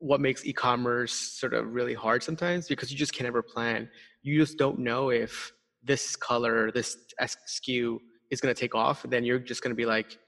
what 0.00 0.20
makes 0.20 0.46
e-commerce 0.46 1.12
sort 1.12 1.54
of 1.54 1.72
really 1.72 1.94
hard 1.94 2.22
sometimes 2.22 2.68
because 2.68 2.90
you 2.90 2.96
just 2.96 3.12
can 3.12 3.24
never 3.24 3.42
plan. 3.42 3.88
You 4.22 4.38
just 4.38 4.58
don't 4.58 4.78
know 4.78 5.10
if 5.10 5.52
this 5.82 6.16
color, 6.16 6.70
this 6.70 6.96
SKU 7.20 7.98
is 8.30 8.40
going 8.40 8.54
to 8.54 8.60
take 8.60 8.74
off. 8.74 9.04
Then 9.08 9.24
you're 9.24 9.38
just 9.38 9.62
going 9.62 9.70
to 9.70 9.76
be 9.76 9.86
like, 9.86 10.18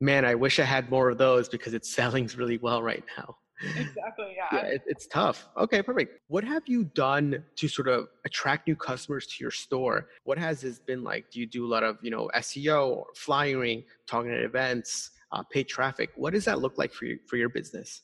man, 0.00 0.24
I 0.24 0.34
wish 0.34 0.58
I 0.58 0.64
had 0.64 0.90
more 0.90 1.10
of 1.10 1.18
those 1.18 1.48
because 1.48 1.74
it's 1.74 1.90
selling 1.94 2.28
really 2.36 2.58
well 2.58 2.82
right 2.82 3.04
now. 3.16 3.36
Exactly. 3.62 4.34
Yeah. 4.36 4.48
yeah 4.52 4.66
it, 4.66 4.82
it's 4.86 5.06
tough. 5.06 5.48
Okay, 5.56 5.82
perfect. 5.82 6.20
What 6.28 6.44
have 6.44 6.62
you 6.66 6.84
done 6.84 7.44
to 7.56 7.68
sort 7.68 7.88
of 7.88 8.06
attract 8.24 8.66
new 8.66 8.74
customers 8.74 9.26
to 9.26 9.34
your 9.38 9.50
store? 9.50 10.08
What 10.24 10.38
has 10.38 10.62
this 10.62 10.78
been 10.78 11.04
like? 11.04 11.30
Do 11.30 11.40
you 11.40 11.46
do 11.46 11.66
a 11.66 11.68
lot 11.68 11.82
of 11.82 11.98
you 12.02 12.10
know 12.10 12.30
SEO 12.36 12.88
or 12.88 13.06
flyering, 13.14 13.84
talking 14.06 14.32
at 14.32 14.40
events, 14.40 15.10
uh, 15.32 15.42
paid 15.42 15.68
traffic? 15.68 16.10
What 16.16 16.32
does 16.32 16.46
that 16.46 16.60
look 16.60 16.78
like 16.78 16.92
for 16.92 17.04
you 17.04 17.18
for 17.26 17.36
your 17.36 17.50
business? 17.50 18.02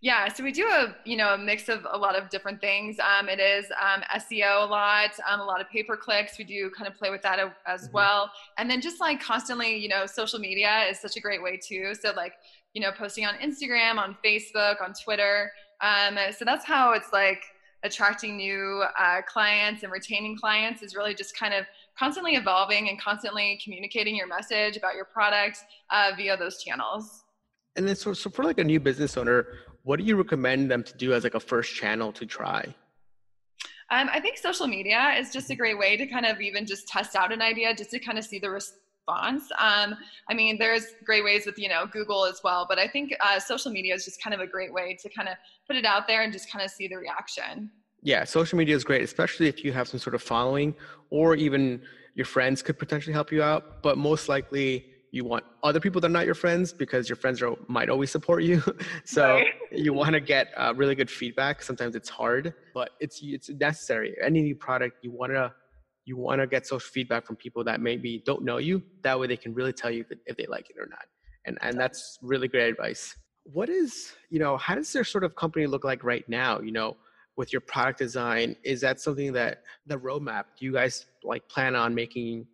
Yeah, 0.00 0.28
so 0.32 0.44
we 0.44 0.52
do 0.52 0.64
a 0.64 0.94
you 1.04 1.16
know 1.16 1.34
a 1.34 1.38
mix 1.38 1.68
of 1.68 1.84
a 1.90 1.98
lot 1.98 2.16
of 2.16 2.30
different 2.30 2.60
things. 2.60 2.98
Um, 3.00 3.28
it 3.28 3.40
is 3.40 3.66
um, 3.82 4.02
SEO 4.14 4.62
a 4.62 4.66
lot, 4.66 5.10
um, 5.28 5.40
a 5.40 5.44
lot 5.44 5.60
of 5.60 5.68
pay 5.68 5.82
per 5.82 5.96
clicks. 5.96 6.38
We 6.38 6.44
do 6.44 6.70
kind 6.70 6.86
of 6.86 6.96
play 6.96 7.10
with 7.10 7.22
that 7.22 7.40
as 7.66 7.82
mm-hmm. 7.82 7.92
well, 7.92 8.30
and 8.58 8.70
then 8.70 8.80
just 8.80 9.00
like 9.00 9.20
constantly, 9.20 9.76
you 9.76 9.88
know, 9.88 10.06
social 10.06 10.38
media 10.38 10.84
is 10.88 11.00
such 11.00 11.16
a 11.16 11.20
great 11.20 11.42
way 11.42 11.56
too. 11.56 11.94
So 12.00 12.12
like 12.16 12.34
you 12.74 12.80
know, 12.80 12.92
posting 12.92 13.24
on 13.24 13.34
Instagram, 13.34 13.98
on 13.98 14.16
Facebook, 14.24 14.80
on 14.80 14.92
Twitter. 14.92 15.50
Um, 15.80 16.16
so 16.36 16.44
that's 16.44 16.64
how 16.64 16.92
it's 16.92 17.12
like 17.12 17.42
attracting 17.82 18.36
new 18.36 18.84
uh, 18.98 19.22
clients 19.26 19.82
and 19.82 19.92
retaining 19.92 20.36
clients 20.36 20.82
is 20.82 20.94
really 20.94 21.14
just 21.14 21.36
kind 21.36 21.54
of 21.54 21.64
constantly 21.98 22.34
evolving 22.34 22.88
and 22.88 23.00
constantly 23.00 23.58
communicating 23.62 24.14
your 24.14 24.26
message 24.26 24.76
about 24.76 24.94
your 24.94 25.04
product 25.04 25.58
uh, 25.90 26.12
via 26.16 26.36
those 26.36 26.62
channels. 26.62 27.24
And 27.76 27.86
then, 27.86 27.94
so, 27.94 28.12
so 28.12 28.28
for 28.28 28.44
like 28.44 28.58
a 28.58 28.64
new 28.64 28.80
business 28.80 29.16
owner, 29.16 29.46
what 29.88 29.98
do 29.98 30.04
you 30.04 30.16
recommend 30.16 30.70
them 30.70 30.82
to 30.82 30.94
do 30.98 31.14
as 31.14 31.24
like 31.24 31.34
a 31.34 31.40
first 31.40 31.74
channel 31.74 32.12
to 32.12 32.26
try? 32.26 32.62
Um, 33.90 34.10
I 34.12 34.20
think 34.20 34.36
social 34.36 34.66
media 34.66 35.14
is 35.18 35.32
just 35.32 35.48
a 35.50 35.56
great 35.56 35.78
way 35.78 35.96
to 35.96 36.06
kind 36.06 36.26
of 36.26 36.42
even 36.42 36.66
just 36.66 36.86
test 36.86 37.16
out 37.16 37.32
an 37.32 37.40
idea, 37.40 37.74
just 37.74 37.90
to 37.92 37.98
kind 37.98 38.18
of 38.18 38.24
see 38.24 38.38
the 38.38 38.50
res- 38.50 38.74
response. 39.08 39.44
Um, 39.58 39.96
I 40.28 40.34
mean, 40.34 40.58
there's 40.58 40.84
great 41.04 41.24
ways 41.24 41.46
with, 41.46 41.58
you 41.58 41.70
know, 41.70 41.86
Google 41.86 42.26
as 42.26 42.42
well, 42.44 42.66
but 42.68 42.78
I 42.78 42.86
think 42.86 43.14
uh, 43.24 43.40
social 43.40 43.72
media 43.72 43.94
is 43.94 44.04
just 44.04 44.22
kind 44.22 44.34
of 44.34 44.40
a 44.40 44.46
great 44.46 44.72
way 44.72 44.94
to 45.02 45.08
kind 45.08 45.26
of 45.26 45.36
put 45.66 45.76
it 45.76 45.86
out 45.86 46.06
there 46.06 46.22
and 46.22 46.34
just 46.34 46.52
kind 46.52 46.62
of 46.62 46.70
see 46.70 46.86
the 46.86 46.96
reaction. 46.96 47.70
Yeah, 48.02 48.24
social 48.24 48.58
media 48.58 48.76
is 48.76 48.84
great, 48.84 49.02
especially 49.02 49.48
if 49.48 49.64
you 49.64 49.72
have 49.72 49.88
some 49.88 49.98
sort 49.98 50.14
of 50.14 50.22
following 50.22 50.74
or 51.08 51.34
even 51.34 51.80
your 52.14 52.26
friends 52.26 52.60
could 52.60 52.78
potentially 52.78 53.14
help 53.14 53.32
you 53.32 53.42
out. 53.42 53.82
But 53.82 53.96
most 53.96 54.28
likely, 54.28 54.92
you 55.10 55.24
want 55.24 55.44
other 55.62 55.80
people 55.80 56.00
that 56.00 56.08
are 56.08 56.10
not 56.10 56.26
your 56.26 56.34
friends 56.34 56.72
because 56.72 57.08
your 57.08 57.16
friends 57.16 57.40
are, 57.40 57.54
might 57.66 57.88
always 57.88 58.10
support 58.10 58.42
you. 58.42 58.62
so 59.04 59.36
right. 59.36 59.46
you 59.72 59.92
want 59.92 60.12
to 60.12 60.20
get 60.20 60.48
uh, 60.56 60.72
really 60.76 60.94
good 60.94 61.10
feedback. 61.10 61.62
Sometimes 61.62 61.96
it's 61.96 62.08
hard, 62.08 62.54
but 62.74 62.90
it's 63.00 63.20
it's 63.22 63.48
necessary. 63.48 64.14
Any 64.22 64.42
new 64.42 64.54
product, 64.54 64.98
you 65.02 65.10
want 65.10 65.32
to 65.32 65.52
you 66.08 66.16
want 66.16 66.40
to 66.40 66.46
get 66.46 66.66
social 66.66 66.90
feedback 66.90 67.26
from 67.26 67.36
people 67.36 67.62
that 67.64 67.80
maybe 67.80 68.22
don't 68.24 68.42
know 68.42 68.56
you. 68.56 68.82
That 69.02 69.20
way 69.20 69.26
they 69.26 69.36
can 69.36 69.52
really 69.52 69.74
tell 69.74 69.90
you 69.90 70.04
if 70.26 70.36
they 70.36 70.46
like 70.46 70.70
it 70.70 70.76
or 70.78 70.86
not. 70.86 71.04
And, 71.44 71.58
and 71.60 71.78
that's 71.78 72.18
really 72.22 72.48
great 72.48 72.70
advice. 72.70 73.14
What 73.44 73.68
is, 73.68 74.14
you 74.30 74.38
know, 74.38 74.56
how 74.56 74.74
does 74.74 74.90
their 74.92 75.04
sort 75.04 75.22
of 75.22 75.36
company 75.36 75.66
look 75.66 75.84
like 75.84 76.02
right 76.02 76.26
now? 76.28 76.60
You 76.60 76.72
know, 76.72 76.96
with 77.36 77.52
your 77.52 77.60
product 77.60 77.98
design, 77.98 78.56
is 78.64 78.80
that 78.80 79.00
something 79.00 79.32
that 79.34 79.62
the 79.86 79.98
roadmap, 79.98 80.44
do 80.58 80.64
you 80.64 80.72
guys 80.72 81.06
like 81.22 81.46
plan 81.48 81.76
on 81.76 81.94
making, 81.94 82.46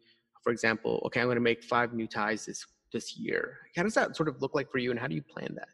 for 0.44 0.52
example, 0.52 1.02
okay, 1.06 1.20
I'm 1.20 1.26
going 1.26 1.36
to 1.36 1.40
make 1.40 1.64
five 1.64 1.92
new 1.94 2.06
ties 2.06 2.46
this, 2.46 2.64
this 2.92 3.16
year. 3.16 3.58
How 3.74 3.82
does 3.82 3.94
that 3.94 4.14
sort 4.14 4.28
of 4.28 4.40
look 4.40 4.54
like 4.54 4.70
for 4.70 4.78
you 4.78 4.90
and 4.90 5.00
how 5.00 5.08
do 5.08 5.14
you 5.16 5.22
plan 5.22 5.54
that? 5.56 5.68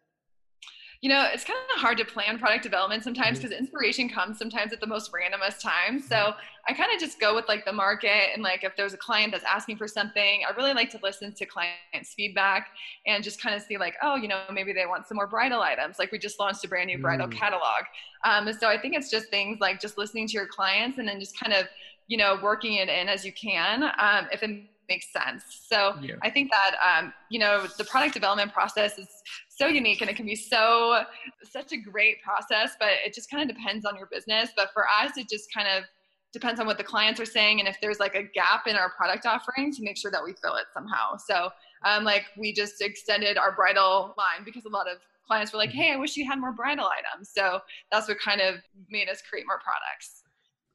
you 1.00 1.08
know, 1.08 1.26
it's 1.32 1.44
kind 1.44 1.58
of 1.74 1.80
hard 1.80 1.96
to 1.96 2.04
plan 2.04 2.38
product 2.38 2.62
development 2.62 3.02
sometimes 3.02 3.38
because 3.38 3.52
mm-hmm. 3.52 3.64
inspiration 3.64 4.06
comes 4.06 4.38
sometimes 4.38 4.70
at 4.70 4.80
the 4.80 4.86
most 4.86 5.10
randomest 5.12 5.60
times. 5.60 6.06
So 6.06 6.14
mm-hmm. 6.14 6.40
I 6.68 6.74
kind 6.74 6.92
of 6.94 7.00
just 7.00 7.18
go 7.18 7.34
with 7.34 7.48
like 7.48 7.64
the 7.64 7.72
market 7.72 8.28
and 8.34 8.42
like 8.42 8.64
if 8.64 8.76
there's 8.76 8.92
a 8.92 8.98
client 8.98 9.32
that's 9.32 9.44
asking 9.44 9.78
for 9.78 9.88
something, 9.88 10.42
I 10.46 10.54
really 10.54 10.74
like 10.74 10.90
to 10.90 10.98
listen 11.02 11.32
to 11.32 11.46
clients' 11.46 12.12
feedback 12.14 12.68
and 13.06 13.24
just 13.24 13.40
kind 13.42 13.56
of 13.56 13.62
see 13.62 13.78
like, 13.78 13.94
oh, 14.02 14.16
you 14.16 14.28
know, 14.28 14.42
maybe 14.52 14.74
they 14.74 14.84
want 14.84 15.06
some 15.06 15.16
more 15.16 15.26
bridal 15.26 15.62
items. 15.62 15.98
Like 15.98 16.12
we 16.12 16.18
just 16.18 16.38
launched 16.38 16.62
a 16.66 16.68
brand 16.68 16.88
new 16.88 16.98
bridal 16.98 17.28
mm. 17.28 17.32
catalog. 17.32 17.84
Um, 18.24 18.52
so 18.52 18.68
I 18.68 18.78
think 18.78 18.94
it's 18.94 19.10
just 19.10 19.30
things 19.30 19.58
like 19.58 19.80
just 19.80 19.96
listening 19.96 20.26
to 20.26 20.34
your 20.34 20.46
clients 20.46 20.98
and 20.98 21.08
then 21.08 21.18
just 21.18 21.38
kind 21.38 21.54
of, 21.54 21.64
you 22.10 22.16
know, 22.16 22.36
working 22.42 22.74
it 22.74 22.88
in 22.88 23.08
as 23.08 23.24
you 23.24 23.32
can. 23.32 23.84
Um, 23.84 24.26
if 24.32 24.42
it 24.42 24.50
makes 24.88 25.06
sense. 25.12 25.44
So 25.68 25.94
yeah. 26.02 26.16
I 26.22 26.30
think 26.30 26.50
that 26.50 26.74
um, 26.82 27.14
you 27.30 27.38
know 27.38 27.68
the 27.78 27.84
product 27.84 28.12
development 28.12 28.52
process 28.52 28.98
is 28.98 29.06
so 29.48 29.68
unique 29.68 30.00
and 30.00 30.10
it 30.10 30.16
can 30.16 30.26
be 30.26 30.34
so 30.34 31.04
such 31.44 31.72
a 31.72 31.76
great 31.76 32.20
process, 32.22 32.72
but 32.80 32.90
it 33.06 33.14
just 33.14 33.30
kind 33.30 33.48
of 33.48 33.56
depends 33.56 33.86
on 33.86 33.96
your 33.96 34.08
business. 34.10 34.50
But 34.56 34.70
for 34.74 34.84
us, 34.88 35.16
it 35.16 35.28
just 35.28 35.54
kind 35.54 35.68
of 35.68 35.84
depends 36.32 36.58
on 36.60 36.66
what 36.66 36.78
the 36.78 36.84
clients 36.84 37.20
are 37.20 37.24
saying 37.24 37.60
and 37.60 37.68
if 37.68 37.76
there's 37.80 37.98
like 37.98 38.14
a 38.14 38.22
gap 38.22 38.66
in 38.66 38.76
our 38.76 38.90
product 38.90 39.26
offering 39.26 39.72
to 39.72 39.82
make 39.82 39.96
sure 39.96 40.10
that 40.10 40.22
we 40.22 40.32
fill 40.40 40.54
it 40.54 40.66
somehow. 40.72 41.16
So 41.16 41.50
um, 41.84 42.04
like 42.04 42.24
we 42.36 42.52
just 42.52 42.80
extended 42.82 43.38
our 43.38 43.52
bridal 43.52 44.14
line 44.18 44.44
because 44.44 44.64
a 44.64 44.68
lot 44.68 44.88
of 44.90 44.98
clients 45.24 45.52
were 45.52 45.58
like, 45.58 45.70
"Hey, 45.70 45.92
I 45.92 45.96
wish 45.96 46.16
you 46.16 46.26
had 46.28 46.40
more 46.40 46.52
bridal 46.52 46.88
items." 46.88 47.30
So 47.32 47.60
that's 47.92 48.08
what 48.08 48.18
kind 48.18 48.40
of 48.40 48.56
made 48.90 49.08
us 49.08 49.22
create 49.22 49.46
more 49.46 49.60
products. 49.60 50.19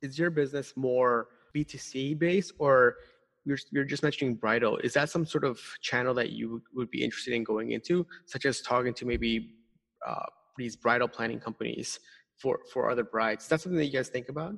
Is 0.01 0.19
your 0.19 0.29
business 0.29 0.73
more 0.75 1.27
B2C 1.55 2.19
based 2.19 2.53
or 2.59 2.97
you're, 3.45 3.57
you're 3.71 3.85
just 3.85 4.03
mentioning 4.03 4.35
bridal 4.35 4.77
is 4.77 4.93
that 4.93 5.09
some 5.09 5.25
sort 5.25 5.43
of 5.43 5.59
channel 5.81 6.13
that 6.15 6.31
you 6.31 6.61
would 6.73 6.89
be 6.89 7.03
interested 7.03 7.33
in 7.33 7.43
going 7.43 7.71
into 7.71 8.05
such 8.25 8.45
as 8.45 8.61
talking 8.61 8.93
to 8.93 9.05
maybe 9.05 9.51
uh, 10.05 10.25
these 10.57 10.75
bridal 10.75 11.07
planning 11.07 11.39
companies 11.39 11.99
for 12.37 12.59
for 12.73 12.89
other 12.89 13.03
brides 13.03 13.47
that's 13.47 13.63
something 13.63 13.77
that 13.77 13.85
you 13.85 13.93
guys 13.93 14.09
think 14.09 14.29
about 14.29 14.55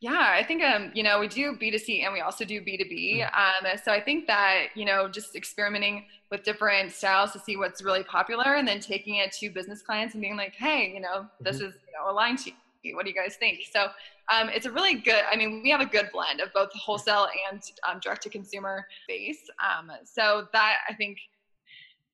yeah, 0.00 0.34
I 0.36 0.42
think 0.42 0.64
um, 0.64 0.90
you 0.94 1.04
know 1.04 1.20
we 1.20 1.28
do 1.28 1.56
B2C 1.56 2.02
and 2.02 2.12
we 2.12 2.20
also 2.20 2.44
do 2.44 2.60
B2B. 2.60 3.20
Mm. 3.20 3.38
Um, 3.38 3.78
so 3.82 3.92
I 3.92 4.00
think 4.00 4.26
that 4.26 4.66
you 4.74 4.84
know 4.84 5.08
just 5.08 5.36
experimenting 5.36 6.06
with 6.28 6.42
different 6.42 6.90
styles 6.90 7.30
to 7.32 7.38
see 7.38 7.56
what's 7.56 7.82
really 7.82 8.02
popular, 8.02 8.56
and 8.56 8.66
then 8.66 8.80
taking 8.80 9.16
it 9.16 9.30
to 9.34 9.48
business 9.48 9.80
clients 9.80 10.14
and 10.14 10.20
being 10.20 10.36
like, 10.36 10.56
hey, 10.56 10.90
you 10.92 11.00
know, 11.00 11.26
this 11.40 11.58
mm-hmm. 11.58 11.66
is 11.66 11.74
you 11.86 11.92
know 11.96 12.10
aligned 12.10 12.38
to 12.40 12.50
you. 12.50 12.56
What 12.94 13.04
do 13.04 13.10
you 13.10 13.16
guys 13.16 13.36
think? 13.36 13.60
So 13.72 13.88
um, 14.30 14.48
it's 14.48 14.66
a 14.66 14.70
really 14.70 14.94
good 14.94 15.22
i 15.30 15.36
mean 15.36 15.62
we 15.62 15.70
have 15.70 15.80
a 15.80 15.86
good 15.86 16.08
blend 16.12 16.40
of 16.40 16.52
both 16.52 16.70
wholesale 16.74 17.28
and 17.50 17.62
um, 17.88 18.00
direct 18.00 18.22
to 18.22 18.28
consumer 18.28 18.86
base. 19.08 19.42
Um, 19.60 19.90
so 20.04 20.46
that 20.52 20.78
i 20.88 20.94
think 20.94 21.18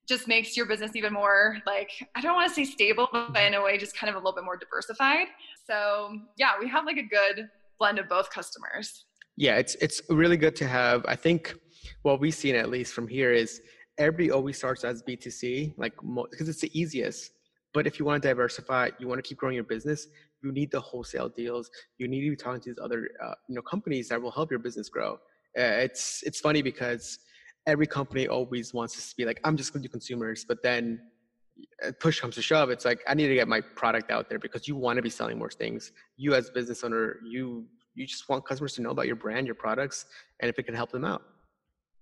just 0.09 0.27
makes 0.27 0.57
your 0.57 0.65
business 0.65 0.97
even 0.97 1.13
more 1.13 1.59
like 1.67 1.91
i 2.17 2.21
don't 2.21 2.35
want 2.35 2.49
to 2.49 2.55
say 2.55 2.65
stable 2.65 3.09
but 3.13 3.43
in 3.43 3.55
a 3.55 3.63
way 3.63 3.77
just 3.77 3.97
kind 3.97 4.09
of 4.09 4.17
a 4.17 4.19
little 4.19 4.35
bit 4.35 4.45
more 4.45 4.57
diversified. 4.57 5.27
So 5.67 6.19
yeah 6.37 6.53
we 6.59 6.69
have 6.69 6.85
like 6.85 6.97
a 6.97 7.03
good 7.03 7.49
blend 7.79 7.99
of 7.99 8.09
both 8.09 8.31
customers. 8.31 9.05
Yeah 9.37 9.57
it's 9.57 9.75
it's 9.77 10.01
really 10.09 10.37
good 10.37 10.57
to 10.57 10.67
have 10.67 11.05
i 11.07 11.17
think 11.17 11.55
what 12.03 12.21
we've 12.21 12.35
seen 12.35 12.55
at 12.55 12.71
least 12.71 12.93
from 12.93 13.07
here 13.07 13.33
is 13.33 13.61
everybody 13.99 14.31
always 14.31 14.57
starts 14.57 14.85
as 14.85 15.03
b2c 15.03 15.75
like 15.77 15.95
because 16.31 16.49
it's 16.49 16.61
the 16.61 16.79
easiest. 16.79 17.33
But 17.75 17.87
if 17.87 17.99
you 17.99 18.07
want 18.07 18.23
to 18.23 18.29
diversify 18.29 18.91
you 18.99 19.07
want 19.09 19.23
to 19.23 19.29
keep 19.29 19.39
growing 19.39 19.55
your 19.55 19.65
business 19.65 20.09
you 20.42 20.52
need 20.52 20.71
the 20.71 20.80
wholesale 20.80 21.28
deals. 21.28 21.71
You 21.99 22.09
need 22.09 22.25
to 22.25 22.30
be 22.30 22.37
talking 22.37 22.61
to 22.61 22.71
these 22.71 22.78
other 22.83 23.11
uh, 23.23 23.35
you 23.49 23.54
know 23.54 23.62
companies 23.62 24.09
that 24.09 24.21
will 24.21 24.30
help 24.30 24.50
your 24.50 24.61
business 24.61 24.88
grow. 24.88 25.14
Uh, 25.59 25.87
it's 25.87 26.23
it's 26.25 26.40
funny 26.40 26.62
because 26.62 27.18
every 27.66 27.87
company 27.87 28.28
always 28.28 28.73
wants 28.73 29.11
to 29.11 29.16
be 29.16 29.25
like, 29.25 29.40
I'm 29.45 29.57
just 29.57 29.73
going 29.73 29.83
to 29.83 29.88
do 29.88 29.92
consumers, 29.92 30.45
but 30.49 30.62
then 30.62 31.00
uh, 31.85 31.92
push 32.00 32.21
comes 32.21 32.35
to 32.37 32.42
shove, 32.42 32.71
it's 32.71 32.85
like 32.85 33.00
I 33.07 33.14
need 33.14 33.28
to 33.28 33.35
get 33.35 33.49
my 33.49 33.61
product 33.61 34.11
out 34.11 34.28
there 34.28 34.38
because 34.38 34.66
you 34.66 34.76
want 34.76 34.97
to 34.97 35.02
be 35.02 35.11
selling 35.11 35.38
more 35.38 35.50
things. 35.50 35.92
You 36.16 36.35
as 36.35 36.49
a 36.49 36.52
business 36.52 36.83
owner, 36.85 37.16
you 37.25 37.66
you 37.95 38.07
just 38.07 38.28
want 38.28 38.47
customers 38.47 38.75
to 38.75 38.83
know 38.83 38.90
about 38.90 39.07
your 39.07 39.16
brand, 39.16 39.47
your 39.47 39.57
products, 39.57 40.07
and 40.40 40.49
if 40.49 40.59
it 40.59 40.64
can 40.64 40.75
help 40.75 40.92
them 40.92 41.04
out. 41.04 41.23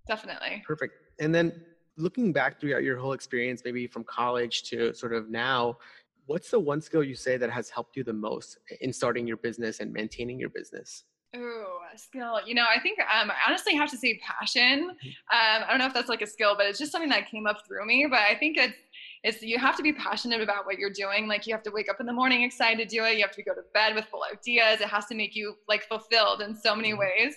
Definitely. 0.07 0.62
Perfect. 0.66 0.93
And 1.21 1.35
then 1.35 1.64
looking 1.97 2.33
back 2.33 2.61
throughout 2.61 2.83
your 2.83 2.99
whole 2.99 3.14
experience, 3.14 3.62
maybe 3.64 3.87
from 3.87 4.05
college 4.05 4.64
to 4.64 4.93
sort 4.95 5.14
of 5.14 5.31
now, 5.31 5.78
what's 6.26 6.50
the 6.50 6.61
one 6.61 6.80
skill 6.80 7.02
you 7.02 7.14
say 7.14 7.37
that 7.37 7.50
has 7.50 7.71
helped 7.71 7.97
you 7.97 8.04
the 8.04 8.12
most 8.12 8.59
in 8.80 8.92
starting 8.92 9.26
your 9.26 9.38
business 9.38 9.80
and 9.80 9.92
maintaining 9.92 10.38
your 10.38 10.50
business? 10.50 11.04
Oh, 11.35 11.78
skill. 11.97 12.40
You 12.47 12.54
know, 12.54 12.64
I 12.64 12.80
think 12.80 12.99
um, 13.00 13.30
I 13.30 13.35
honestly 13.49 13.75
have 13.75 13.90
to 13.90 13.97
say 13.97 14.21
passion. 14.23 14.90
Mm-hmm. 14.90 15.09
Um, 15.09 15.64
I 15.66 15.71
don't 15.71 15.78
know 15.78 15.87
if 15.87 15.95
that's 15.95 16.09
like 16.09 16.23
a 16.23 16.26
skill, 16.26 16.54
but 16.56 16.66
it's 16.66 16.78
just 16.78 16.92
something 16.92 17.11
that 17.11 17.28
came 17.30 17.47
up 17.47 17.66
through 17.66 17.87
me. 17.87 18.06
But 18.09 18.21
I 18.21 18.37
think 18.37 18.56
it's 18.56 18.75
it's 19.23 19.42
you 19.42 19.59
have 19.59 19.76
to 19.76 19.83
be 19.83 19.92
passionate 19.92 20.40
about 20.40 20.66
what 20.66 20.78
you're 20.78 20.92
doing. 20.92 21.26
Like 21.26 21.47
you 21.47 21.54
have 21.54 21.62
to 21.64 21.71
wake 21.71 21.90
up 21.90 22.00
in 22.00 22.06
the 22.06 22.12
morning 22.12 22.42
excited 22.42 22.88
to 22.88 22.97
do 22.97 23.04
it. 23.04 23.16
You 23.16 23.23
have 23.23 23.33
to 23.33 23.42
go 23.42 23.54
to 23.54 23.62
bed 23.75 23.95
with 23.95 24.06
full 24.06 24.23
ideas. 24.33 24.80
It 24.80 24.88
has 24.88 25.06
to 25.06 25.14
make 25.14 25.35
you 25.35 25.54
like 25.68 25.83
fulfilled 25.85 26.42
in 26.42 26.54
so 26.54 26.75
many 26.76 26.90
mm-hmm. 26.90 27.00
ways. 27.00 27.35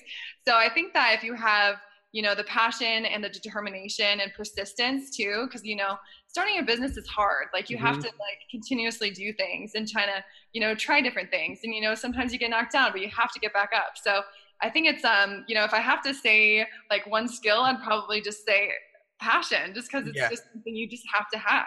So 0.48 0.56
I 0.56 0.70
think 0.70 0.94
that 0.94 1.16
if 1.16 1.24
you 1.24 1.34
have 1.34 1.76
you 2.12 2.22
know 2.22 2.34
the 2.34 2.44
passion 2.46 3.06
and 3.06 3.24
the 3.24 3.30
determination 3.30 4.20
and 4.20 4.32
persistence 4.36 5.16
too 5.16 5.46
because 5.46 5.64
you 5.64 5.76
know 5.76 5.98
starting 6.28 6.58
a 6.60 6.64
business 6.64 6.98
is 6.98 7.08
hard. 7.08 7.48
Like 7.54 7.70
you 7.70 7.78
mm-hmm. 7.78 7.86
have 7.86 8.00
to 8.00 8.08
like 8.08 8.40
continuously 8.50 9.12
do 9.12 9.32
things 9.34 9.72
and 9.76 9.88
try 9.88 10.06
to 10.06 10.24
you 10.54 10.62
know 10.62 10.76
try 10.76 11.02
different 11.02 11.30
things. 11.30 11.60
And 11.64 11.74
you 11.74 11.82
know 11.82 11.96
sometimes 11.96 12.34
you 12.34 12.40
get 12.40 12.50
knocked 12.50 12.74
down 12.74 12.92
but 12.92 13.02
you 13.02 13.10
have 13.10 13.32
to 13.34 13.40
get 13.40 13.54
back 13.54 13.72
up. 13.76 13.94
So 14.02 14.22
i 14.62 14.70
think 14.70 14.88
it's 14.88 15.06
um 15.06 15.46
you 15.48 15.56
know 15.56 15.64
if 15.64 15.74
i 15.74 15.80
have 15.80 16.02
to 16.02 16.14
say 16.14 16.66
like 16.90 17.08
one 17.08 17.30
skill 17.30 17.62
i'd 17.62 17.82
probably 17.82 18.20
just 18.20 18.46
say 18.46 18.70
passion 19.18 19.74
just 19.74 19.90
because 19.90 20.06
it's 20.06 20.18
yeah. 20.18 20.30
just 20.30 20.44
something 20.52 20.76
you 20.76 20.86
just 20.86 21.06
have 21.14 21.30
to 21.32 21.40
have. 21.40 21.66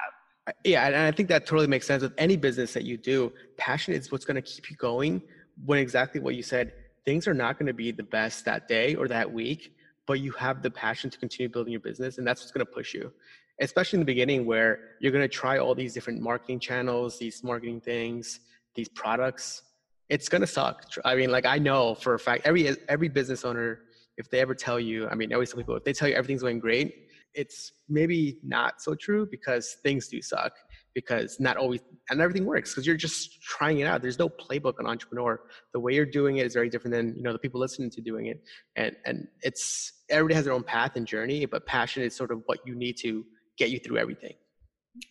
Yeah 0.65 0.87
and 0.87 0.97
i 0.97 1.11
think 1.11 1.29
that 1.29 1.47
totally 1.47 1.69
makes 1.69 1.87
sense 1.87 2.03
with 2.03 2.13
any 2.19 2.37
business 2.37 2.75
that 2.75 2.85
you 2.85 2.97
do. 2.97 3.33
Passion 3.57 3.95
is 3.95 4.11
what's 4.13 4.25
going 4.25 4.35
to 4.35 4.43
keep 4.43 4.71
you 4.71 4.77
going 4.77 5.23
when 5.65 5.79
exactly 5.79 6.21
what 6.21 6.35
you 6.35 6.43
said 6.43 6.73
things 7.05 7.27
are 7.27 7.35
not 7.35 7.59
going 7.59 7.67
to 7.67 7.75
be 7.75 7.93
the 7.93 8.03
best 8.03 8.45
that 8.45 8.69
day 8.69 8.95
or 8.95 9.09
that 9.09 9.31
week 9.31 9.75
but 10.07 10.21
you 10.21 10.33
have 10.33 10.63
the 10.63 10.71
passion 10.71 11.11
to 11.11 11.19
continue 11.19 11.49
building 11.49 11.73
your 11.73 11.81
business 11.81 12.19
and 12.19 12.27
that's 12.27 12.41
what's 12.41 12.53
going 12.53 12.65
to 12.65 12.73
push 12.73 12.95
you. 12.95 13.13
Especially 13.61 13.99
in 13.99 14.01
the 14.01 14.07
beginning 14.07 14.47
where 14.47 14.97
you're 15.01 15.13
going 15.13 15.23
to 15.23 15.29
try 15.29 15.59
all 15.59 15.75
these 15.75 15.93
different 15.93 16.21
marketing 16.21 16.59
channels 16.59 17.19
these 17.19 17.45
marketing 17.45 17.81
things 17.81 18.41
these 18.75 18.89
products 18.89 19.63
it's 20.09 20.29
going 20.29 20.41
to 20.41 20.47
suck 20.47 20.85
i 21.05 21.15
mean 21.15 21.31
like 21.31 21.47
i 21.47 21.59
know 21.59 21.95
for 21.95 22.15
a 22.15 22.19
fact 22.19 22.47
every 22.47 22.77
every 22.89 23.09
business 23.09 23.45
owner 23.45 23.81
if 24.17 24.29
they 24.31 24.41
ever 24.41 24.55
tell 24.55 24.81
you 24.81 25.09
i 25.09 25.15
mean 25.15 25.33
always 25.33 25.51
tell 25.51 25.59
people 25.59 25.77
if 25.77 25.85
they 25.85 25.93
tell 25.93 26.09
you 26.09 26.15
everything's 26.15 26.43
going 26.43 26.59
great 26.59 27.09
it's 27.35 27.73
maybe 27.89 28.39
not 28.43 28.83
so 28.83 28.95
true 28.95 29.27
because 29.31 29.77
things 29.83 30.09
do 30.09 30.21
suck 30.21 30.53
because 30.95 31.39
not 31.41 31.57
always 31.57 31.81
and 32.11 32.21
everything 32.21 32.45
works 32.45 32.71
because 32.71 32.87
you're 32.87 32.97
just 32.97 33.41
trying 33.43 33.79
it 33.81 33.85
out. 33.85 34.03
There's 34.03 34.19
no 34.19 34.29
playbook 34.29 34.75
on 34.79 34.87
entrepreneur. 34.87 35.41
The 35.73 35.81
way 35.81 35.95
you're 35.95 36.07
doing 36.07 36.39
it 36.39 36.47
is 36.47 36.55
very 36.55 36.69
different 36.69 36.95
than 36.95 37.15
you 37.17 37.23
know 37.23 37.33
the 37.33 37.39
people 37.39 37.61
listening 37.61 37.91
to 37.91 38.01
doing 38.01 38.27
it. 38.27 38.43
And 38.77 38.97
and 39.07 39.29
it's 39.43 39.93
everybody 40.11 40.35
has 40.35 40.45
their 40.45 40.55
own 40.55 40.65
path 40.65 40.97
and 40.97 41.07
journey 41.07 41.47
but 41.47 41.67
passion 41.67 42.03
is 42.03 42.15
sort 42.15 42.31
of 42.31 42.43
what 42.47 42.59
you 42.67 42.75
need 42.75 42.97
to 42.99 43.25
get 43.59 43.71
you 43.71 43.79
through 43.79 43.99
everything. 43.99 44.35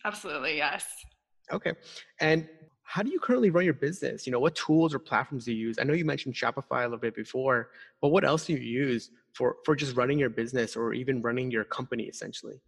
Absolutely 0.04 0.56
yes. 0.56 0.86
Okay. 1.52 1.72
And 2.20 2.48
how 2.84 3.02
do 3.02 3.10
you 3.10 3.18
currently 3.18 3.50
run 3.50 3.64
your 3.64 3.74
business? 3.74 4.26
You 4.26 4.32
know 4.32 4.40
what 4.40 4.54
tools 4.54 4.94
or 4.94 4.98
platforms 4.98 5.46
do 5.46 5.52
you 5.52 5.66
use? 5.68 5.78
I 5.78 5.84
know 5.84 5.94
you 5.94 6.04
mentioned 6.04 6.34
shopify 6.34 6.80
a 6.80 6.84
little 6.84 6.98
bit 6.98 7.14
before 7.14 7.70
but 8.00 8.08
what 8.08 8.24
else 8.24 8.46
do 8.46 8.52
you 8.52 8.58
use 8.58 9.10
for 9.34 9.56
for 9.64 9.74
just 9.74 9.96
running 9.96 10.18
your 10.18 10.30
business 10.30 10.76
or 10.76 10.92
even 10.92 11.22
running 11.22 11.50
your 11.50 11.64
company 11.64 12.04
essentially 12.04 12.60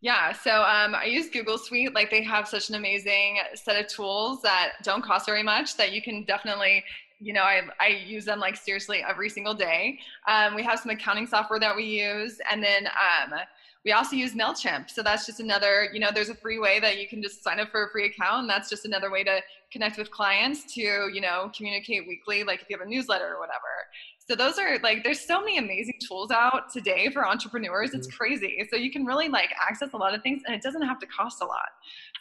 yeah, 0.00 0.32
so 0.32 0.62
um, 0.62 0.94
I 0.94 1.04
use 1.04 1.28
Google 1.28 1.58
Suite. 1.58 1.94
Like 1.94 2.10
they 2.10 2.22
have 2.22 2.48
such 2.48 2.70
an 2.70 2.74
amazing 2.74 3.38
set 3.54 3.82
of 3.82 3.90
tools 3.90 4.40
that 4.42 4.72
don't 4.82 5.04
cost 5.04 5.26
very 5.26 5.42
much 5.42 5.76
that 5.76 5.92
you 5.92 6.00
can 6.00 6.24
definitely, 6.24 6.82
you 7.18 7.34
know, 7.34 7.42
I, 7.42 7.62
I 7.78 7.88
use 8.06 8.24
them 8.24 8.40
like 8.40 8.56
seriously 8.56 9.04
every 9.06 9.28
single 9.28 9.52
day. 9.52 9.98
Um, 10.26 10.54
we 10.54 10.62
have 10.62 10.78
some 10.78 10.90
accounting 10.90 11.26
software 11.26 11.60
that 11.60 11.76
we 11.76 11.84
use, 11.84 12.40
and 12.50 12.62
then 12.62 12.86
um, 12.86 13.38
we 13.84 13.92
also 13.92 14.16
use 14.16 14.34
MailChimp. 14.34 14.90
So 14.90 15.02
that's 15.02 15.26
just 15.26 15.40
another, 15.40 15.88
you 15.92 16.00
know, 16.00 16.08
there's 16.12 16.30
a 16.30 16.34
free 16.34 16.58
way 16.58 16.80
that 16.80 16.98
you 16.98 17.06
can 17.06 17.22
just 17.22 17.42
sign 17.42 17.60
up 17.60 17.70
for 17.70 17.86
a 17.86 17.90
free 17.90 18.06
account, 18.06 18.40
and 18.40 18.48
that's 18.48 18.70
just 18.70 18.86
another 18.86 19.10
way 19.10 19.22
to 19.24 19.40
connect 19.70 19.98
with 19.98 20.10
clients 20.10 20.72
to, 20.74 20.80
you 20.80 21.20
know, 21.20 21.50
communicate 21.54 22.08
weekly, 22.08 22.42
like 22.42 22.62
if 22.62 22.70
you 22.70 22.78
have 22.78 22.86
a 22.86 22.90
newsletter 22.90 23.34
or 23.34 23.38
whatever. 23.38 23.68
So 24.30 24.36
those 24.36 24.60
are 24.60 24.78
like 24.78 25.02
there's 25.02 25.18
so 25.18 25.40
many 25.40 25.58
amazing 25.58 25.98
tools 26.06 26.30
out 26.30 26.72
today 26.72 27.10
for 27.12 27.26
entrepreneurs. 27.26 27.94
It's 27.94 28.06
mm-hmm. 28.06 28.16
crazy. 28.16 28.64
So 28.70 28.76
you 28.76 28.92
can 28.92 29.04
really 29.04 29.28
like 29.28 29.50
access 29.60 29.88
a 29.92 29.96
lot 29.96 30.14
of 30.14 30.22
things 30.22 30.42
and 30.46 30.54
it 30.54 30.62
doesn't 30.62 30.82
have 30.82 31.00
to 31.00 31.06
cost 31.06 31.42
a 31.42 31.46
lot. 31.46 31.66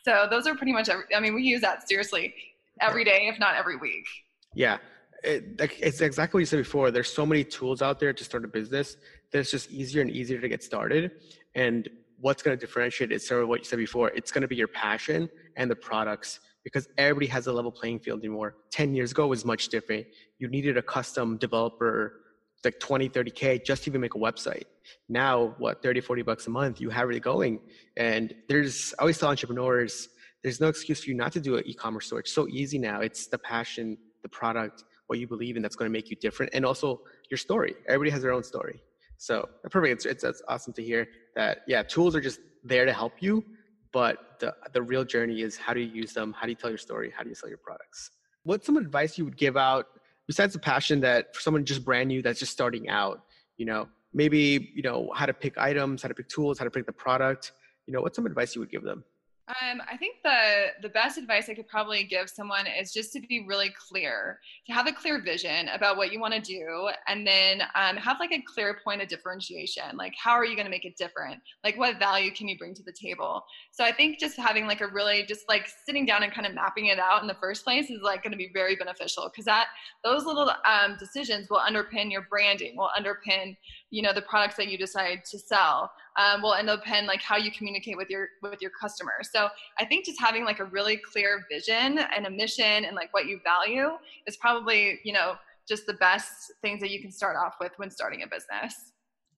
So 0.04 0.26
those 0.28 0.48
are 0.48 0.56
pretty 0.56 0.74
much 0.74 0.90
every, 0.90 1.04
I 1.16 1.20
mean 1.20 1.36
we 1.36 1.44
use 1.44 1.62
that 1.62 1.88
seriously 1.88 2.34
every 2.82 3.04
day 3.04 3.28
if 3.32 3.38
not 3.38 3.54
every 3.54 3.78
week. 3.78 4.08
Yeah. 4.56 4.78
It, 5.24 5.62
it's 5.80 6.02
exactly 6.02 6.40
what 6.40 6.42
you 6.42 6.46
said 6.48 6.58
before. 6.58 6.90
There's 6.90 7.14
so 7.14 7.28
many 7.28 7.44
tools 7.44 7.84
out 7.84 8.00
there 8.00 8.12
to 8.12 8.24
start 8.24 8.44
a 8.44 8.48
business 8.48 8.98
that 9.32 9.38
it's 9.38 9.52
just 9.52 9.70
easier 9.70 10.02
and 10.02 10.10
easier 10.10 10.42
to 10.42 10.50
get 10.50 10.64
started. 10.64 11.12
And 11.54 11.88
what's 12.20 12.42
going 12.42 12.58
to 12.58 12.66
differentiate 12.66 13.12
is 13.12 13.28
sort 13.28 13.44
of 13.44 13.50
what 13.50 13.60
you 13.60 13.66
said 13.66 13.78
before. 13.78 14.10
It's 14.16 14.32
going 14.32 14.42
to 14.42 14.48
be 14.48 14.56
your 14.56 14.68
passion 14.68 15.30
and 15.58 15.70
the 15.70 15.76
products 15.76 16.40
because 16.64 16.88
everybody 16.98 17.28
has 17.28 17.48
a 17.48 17.54
level 17.54 17.72
playing 17.72 18.00
field 18.00 18.20
anymore. 18.20 18.56
10 18.72 18.94
years 18.94 19.12
ago 19.12 19.28
was 19.28 19.46
much 19.46 19.70
different. 19.70 20.06
You 20.40 20.50
needed 20.50 20.78
a 20.78 20.82
custom 20.82 21.38
developer, 21.38 22.22
like 22.64 22.80
20, 22.80 23.10
30K 23.10 23.64
just 23.66 23.84
to 23.84 23.90
even 23.90 24.02
make 24.02 24.16
a 24.16 24.20
website. 24.20 24.64
Now, 25.08 25.56
what, 25.58 25.82
30, 25.82 26.02
40 26.02 26.22
bucks 26.24 26.48
a 26.48 26.50
month, 26.50 26.82
you 26.82 26.90
have 26.90 27.10
it 27.10 27.20
going. 27.22 27.60
And 27.98 28.34
there's, 28.48 28.94
I 29.00 29.04
always 29.04 29.18
tell 29.18 29.30
entrepreneurs, 29.30 30.10
there's 30.44 30.60
no 30.60 30.68
excuse 30.68 31.04
for 31.04 31.10
you 31.10 31.16
not 31.16 31.32
to 31.34 31.40
do 31.40 31.58
an 31.58 31.64
e-commerce 31.66 32.08
store. 32.08 32.20
It's 32.20 32.34
so 32.34 32.48
easy 32.48 32.78
now. 32.78 33.02
It's 33.02 33.28
the 33.28 33.38
passion, 33.38 33.98
the 34.24 34.30
product, 34.30 34.84
what 35.08 35.20
you 35.20 35.28
believe 35.28 35.56
in 35.56 35.62
that's 35.62 35.76
going 35.76 35.90
to 35.90 35.94
make 35.94 36.10
you 36.10 36.16
different, 36.16 36.54
and 36.54 36.66
also 36.66 37.02
your 37.32 37.38
story. 37.38 37.76
Everybody 37.88 38.12
has 38.12 38.22
their 38.22 38.32
own 38.32 38.44
story. 38.44 38.82
So 39.18 39.50
perfect. 39.70 39.94
It's, 39.94 40.06
it's, 40.06 40.24
it's 40.24 40.42
awesome 40.48 40.74
to 40.74 40.84
hear 40.84 41.08
that. 41.36 41.60
Yeah, 41.68 41.84
tools 41.84 42.16
are 42.16 42.22
just 42.22 42.40
there 42.64 42.86
to 42.86 42.94
help 42.94 43.14
you, 43.20 43.44
but 43.92 44.40
the 44.40 44.56
the 44.74 44.82
real 44.82 45.04
journey 45.04 45.42
is 45.42 45.58
how 45.58 45.74
do 45.74 45.80
you 45.80 45.92
use 45.92 46.14
them? 46.14 46.34
How 46.38 46.46
do 46.46 46.52
you 46.52 46.56
tell 46.56 46.70
your 46.70 46.78
story? 46.78 47.12
How 47.16 47.24
do 47.24 47.30
you 47.30 47.36
sell 47.36 47.50
your 47.50 47.58
products? 47.58 48.12
What's 48.44 48.66
some 48.66 48.78
advice 48.78 49.18
you 49.18 49.26
would 49.26 49.38
give 49.38 49.58
out 49.58 49.88
besides 50.28 50.54
the 50.54 50.60
passion 50.60 51.00
that 51.02 51.36
for 51.36 51.42
someone 51.42 51.66
just 51.66 51.84
brand 51.84 52.08
new 52.10 52.22
that's 52.22 52.40
just 52.40 52.52
starting 52.52 52.90
out? 52.90 53.24
You 53.58 53.66
know, 53.66 53.90
maybe 54.14 54.72
you 54.74 54.82
know 54.82 55.12
how 55.16 55.26
to 55.26 55.34
pick 55.34 55.58
items, 55.58 56.02
how 56.02 56.08
to 56.08 56.14
pick 56.14 56.30
tools, 56.30 56.58
how 56.58 56.66
to 56.66 56.72
pick 56.72 56.86
the 56.86 56.94
product. 56.94 57.52
You 57.86 57.94
know, 57.94 58.02
what's 58.02 58.16
some 58.16 58.26
advice 58.26 58.56
you 58.56 58.62
would 58.62 58.72
give 58.72 58.84
them? 58.84 59.04
Um, 59.50 59.82
I 59.92 59.98
think 59.98 60.18
the 60.24 60.68
the 60.84 60.90
best 60.90 61.18
advice 61.18 61.50
I 61.50 61.56
could 61.56 61.68
probably 61.68 62.04
give 62.04 62.30
someone 62.30 62.68
is 62.68 62.94
just 62.94 63.12
to 63.14 63.20
be 63.20 63.46
really 63.48 63.72
clear, 63.90 64.40
to 64.68 64.74
have 64.74 64.86
a 64.86 64.92
clear 64.92 65.20
vision 65.20 65.70
about 65.70 65.98
what 65.98 66.14
you 66.14 66.20
want 66.20 66.36
to 66.36 66.40
do, 66.40 66.90
and 67.08 67.26
then 67.26 67.64
um, 67.74 67.98
have 67.98 68.20
like 68.20 68.32
a 68.32 68.44
clear 68.44 68.80
point 68.84 69.02
of 69.02 69.08
differentiation. 69.08 69.98
Like, 69.98 70.14
how 70.24 70.34
are 70.34 70.46
you 70.46 70.56
going 70.56 70.68
to 70.68 70.72
make 70.72 70.86
it 70.86 70.98
different? 70.98 71.42
Like, 71.64 71.80
what 71.80 71.98
value 71.98 72.30
can 72.30 72.48
you 72.48 72.60
bring 72.60 72.76
to 72.76 72.84
the 72.84 72.94
table? 72.94 73.44
So 73.72 73.84
I 73.84 73.92
think 73.92 74.20
just 74.20 74.38
having 74.38 74.68
like 74.68 74.82
a 74.82 74.88
really 74.88 75.26
just 75.26 75.50
like 75.50 75.68
sitting 75.84 76.06
down 76.06 76.22
and 76.22 76.32
kind 76.32 76.46
of 76.46 76.54
mapping 76.54 76.88
it 76.88 77.00
out 77.00 77.24
in 77.24 77.28
the 77.28 77.34
first 77.42 77.64
place 77.64 77.90
is 77.90 78.02
like 78.04 78.22
going 78.22 78.32
to 78.32 78.38
be 78.38 78.52
very 78.54 78.76
beneficial 78.76 79.32
because 79.32 79.46
that 79.46 79.68
those 80.04 80.26
little 80.26 80.52
um, 80.66 80.96
decisions 81.00 81.50
will 81.50 81.62
underpin 81.62 82.12
your 82.12 82.28
branding, 82.30 82.78
will 82.78 82.92
underpin 82.96 83.58
you 83.92 84.02
know 84.02 84.14
the 84.14 84.22
products 84.22 84.56
that 84.56 84.68
you 84.68 84.78
decide 84.78 85.24
to 85.26 85.40
sell 85.40 85.92
um, 86.18 86.42
will 86.42 86.54
end 86.54 86.70
up 86.70 86.88
in 86.88 87.06
like 87.06 87.22
how 87.22 87.38
you 87.38 87.52
communicate 87.52 87.98
with 87.98 88.10
your 88.10 88.28
with 88.42 88.62
your 88.62 88.72
customers 88.80 89.30
so 89.32 89.48
i 89.80 89.86
think 89.86 90.06
just 90.06 90.20
having 90.20 90.46
like 90.46 90.60
a 90.60 90.66
really 90.66 90.98
clear 90.98 91.46
vision 91.52 92.00
and 92.16 92.26
a 92.26 92.30
mission 92.30 92.86
and 92.86 92.96
like 92.96 93.14
what 93.14 93.26
you 93.26 93.40
value 93.44 93.90
is 94.28 94.38
probably 94.38 95.00
you 95.04 95.14
know 95.14 95.36
just 95.70 95.86
the 95.86 95.94
best 95.94 96.52
things 96.62 96.82
that 96.82 96.90
you 96.90 97.00
can 97.00 97.12
start 97.12 97.38
off 97.38 97.54
with 97.62 97.72
when 97.78 97.92
starting 97.92 98.24
a 98.24 98.28
business. 98.28 98.92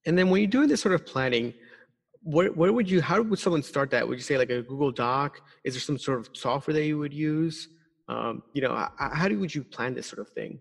And 0.05 0.17
then 0.17 0.29
when 0.29 0.41
you're 0.41 0.49
doing 0.49 0.69
this 0.69 0.81
sort 0.81 0.95
of 0.95 1.05
planning 1.05 1.53
what, 2.23 2.55
what 2.55 2.71
would 2.73 2.89
you 2.89 3.01
how 3.01 3.19
would 3.21 3.39
someone 3.39 3.63
start 3.63 3.89
that? 3.91 4.07
Would 4.07 4.17
you 4.17 4.23
say 4.23 4.37
like 4.37 4.51
a 4.51 4.61
google 4.61 4.91
doc? 4.91 5.41
Is 5.63 5.73
there 5.73 5.81
some 5.81 5.97
sort 5.97 6.19
of 6.19 6.29
software 6.33 6.73
that 6.75 6.85
you 6.85 6.99
would 6.99 7.13
use? 7.13 7.67
Um, 8.07 8.43
you 8.53 8.61
know 8.61 8.75
how, 8.75 9.09
how 9.13 9.27
do, 9.27 9.39
would 9.39 9.53
you 9.53 9.63
plan 9.63 9.95
this 9.95 10.07
sort 10.07 10.19
of 10.19 10.29
thing 10.29 10.59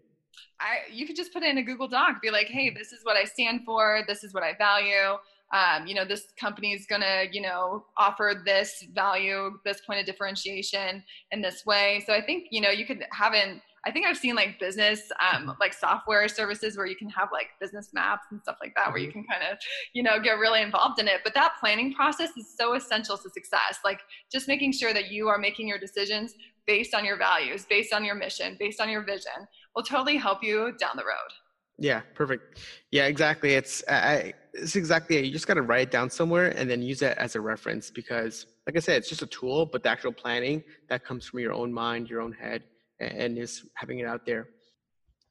I, 0.61 0.93
you 0.93 1.07
could 1.07 1.17
just 1.17 1.33
put 1.33 1.43
it 1.43 1.50
in 1.50 1.59
a 1.59 1.62
Google 1.62 1.88
Doc, 1.88 2.21
be 2.23 2.31
like, 2.31 2.47
hey, 2.47 2.71
this 2.71 2.93
is 2.93 3.00
what 3.02 3.17
I 3.17 3.25
stand 3.25 3.62
for, 3.64 4.02
this 4.07 4.23
is 4.23 4.35
what 4.35 4.43
I 4.43 4.55
value. 4.57 5.19
Um, 5.52 5.87
you 5.87 5.95
know, 5.95 6.05
this 6.05 6.26
company 6.38 6.73
is 6.73 6.87
gonna, 6.87 7.25
you 7.33 7.40
know, 7.40 7.85
offer 7.97 8.40
this 8.45 8.85
value, 8.95 9.59
this 9.64 9.81
point 9.81 9.99
of 9.99 10.07
differentiation 10.07 11.02
in 11.33 11.43
this 11.43 11.67
way. 11.67 12.05
So 12.07 12.12
I 12.12 12.21
think, 12.21 12.49
you 12.50 12.61
know, 12.61 12.71
you 12.71 12.87
could 12.87 13.05
have 13.12 13.33
an 13.33 13.61
I 13.85 13.90
think 13.90 14.07
I've 14.07 14.17
seen 14.17 14.35
like 14.35 14.61
business, 14.61 15.11
um, 15.33 15.57
like 15.59 15.73
software 15.73 16.29
services 16.29 16.76
where 16.76 16.87
you 16.87 16.97
can 16.97 17.09
have 17.11 17.31
like 17.33 17.49
business 17.61 17.90
maps 17.95 18.26
and 18.31 18.40
stuff 18.43 18.57
like 18.61 18.75
that, 18.76 18.85
mm-hmm. 18.85 18.93
where 18.93 19.00
you 19.00 19.09
mm-hmm. 19.09 19.21
can 19.21 19.40
kind 19.40 19.43
of, 19.50 19.59
you 19.95 20.02
know, 20.02 20.21
get 20.21 20.33
really 20.33 20.61
involved 20.61 21.00
in 21.00 21.09
it. 21.09 21.21
But 21.25 21.35
that 21.35 21.55
planning 21.59 21.95
process 21.95 22.31
is 22.37 22.55
so 22.55 22.75
essential 22.75 23.17
to 23.17 23.31
success. 23.31 23.79
Like 23.85 24.00
just 24.31 24.49
making 24.49 24.73
sure 24.73 24.93
that 24.93 25.11
you 25.11 25.29
are 25.29 25.38
making 25.38 25.67
your 25.67 25.79
decisions 25.79 26.35
based 26.67 26.95
on 26.95 27.05
your 27.05 27.17
values, 27.17 27.64
based 27.69 27.95
on 27.95 28.05
your 28.05 28.14
mission, 28.14 28.57
based 28.59 28.81
on 28.81 28.90
your 28.90 29.02
vision 29.02 29.49
will 29.75 29.83
totally 29.83 30.17
help 30.17 30.43
you 30.43 30.73
down 30.79 30.97
the 30.97 31.05
road. 31.05 31.33
Yeah, 31.79 32.03
perfect. 32.15 32.61
Yeah, 32.91 33.07
exactly. 33.07 33.55
It's 33.55 33.83
I, 33.89 34.35
it's 34.53 34.77
exactly 34.77 35.17
it. 35.17 35.25
You 35.25 35.33
just 35.33 35.47
got 35.47 35.55
to 35.55 35.62
write 35.62 35.89
it 35.89 35.91
down 35.91 36.11
somewhere 36.11 36.50
and 36.57 36.69
then 36.69 36.83
use 36.83 37.00
it 37.00 37.17
as 37.17 37.37
a 37.37 37.41
reference 37.41 37.91
because, 37.91 38.47
like 38.67 38.77
I 38.77 38.81
said, 38.81 38.97
it's 38.97 39.09
just 39.09 39.23
a 39.23 39.27
tool, 39.27 39.65
but 39.65 39.83
the 39.83 39.89
actual 39.89 40.12
planning 40.12 40.62
that 40.91 41.05
comes 41.05 41.25
from 41.25 41.41
your 41.41 41.55
own 41.55 41.73
mind, 41.73 42.11
your 42.11 42.21
own 42.21 42.33
head, 42.33 42.65
and, 43.00 43.39
is 43.39 43.65
having 43.75 44.00
it 44.00 44.07
out 44.07 44.27
there. 44.27 44.49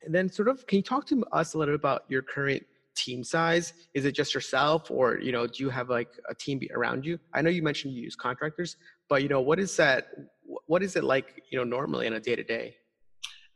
And 0.03 0.15
then, 0.15 0.27
sort 0.27 0.47
of, 0.47 0.65
can 0.65 0.77
you 0.77 0.81
talk 0.81 1.05
to 1.07 1.23
us 1.31 1.53
a 1.53 1.57
little 1.59 1.73
bit 1.73 1.81
about 1.81 2.03
your 2.07 2.23
current 2.23 2.63
team 2.95 3.23
size? 3.23 3.73
Is 3.93 4.05
it 4.05 4.13
just 4.13 4.33
yourself, 4.33 4.89
or 4.89 5.19
you 5.19 5.31
know, 5.31 5.45
do 5.45 5.63
you 5.63 5.69
have 5.69 5.89
like 5.89 6.09
a 6.29 6.33
team 6.33 6.59
around 6.73 7.05
you? 7.05 7.19
I 7.33 7.43
know 7.43 7.51
you 7.51 7.61
mentioned 7.61 7.93
you 7.93 8.01
use 8.01 8.15
contractors, 8.15 8.77
but 9.07 9.21
you 9.21 9.29
know, 9.29 9.41
what 9.41 9.59
is 9.59 9.75
that? 9.77 10.07
What 10.65 10.81
is 10.81 10.95
it 10.95 11.03
like? 11.03 11.43
You 11.51 11.59
know, 11.59 11.63
normally 11.63 12.07
in 12.07 12.13
a 12.13 12.19
day 12.19 12.35
to 12.35 12.43
day? 12.43 12.75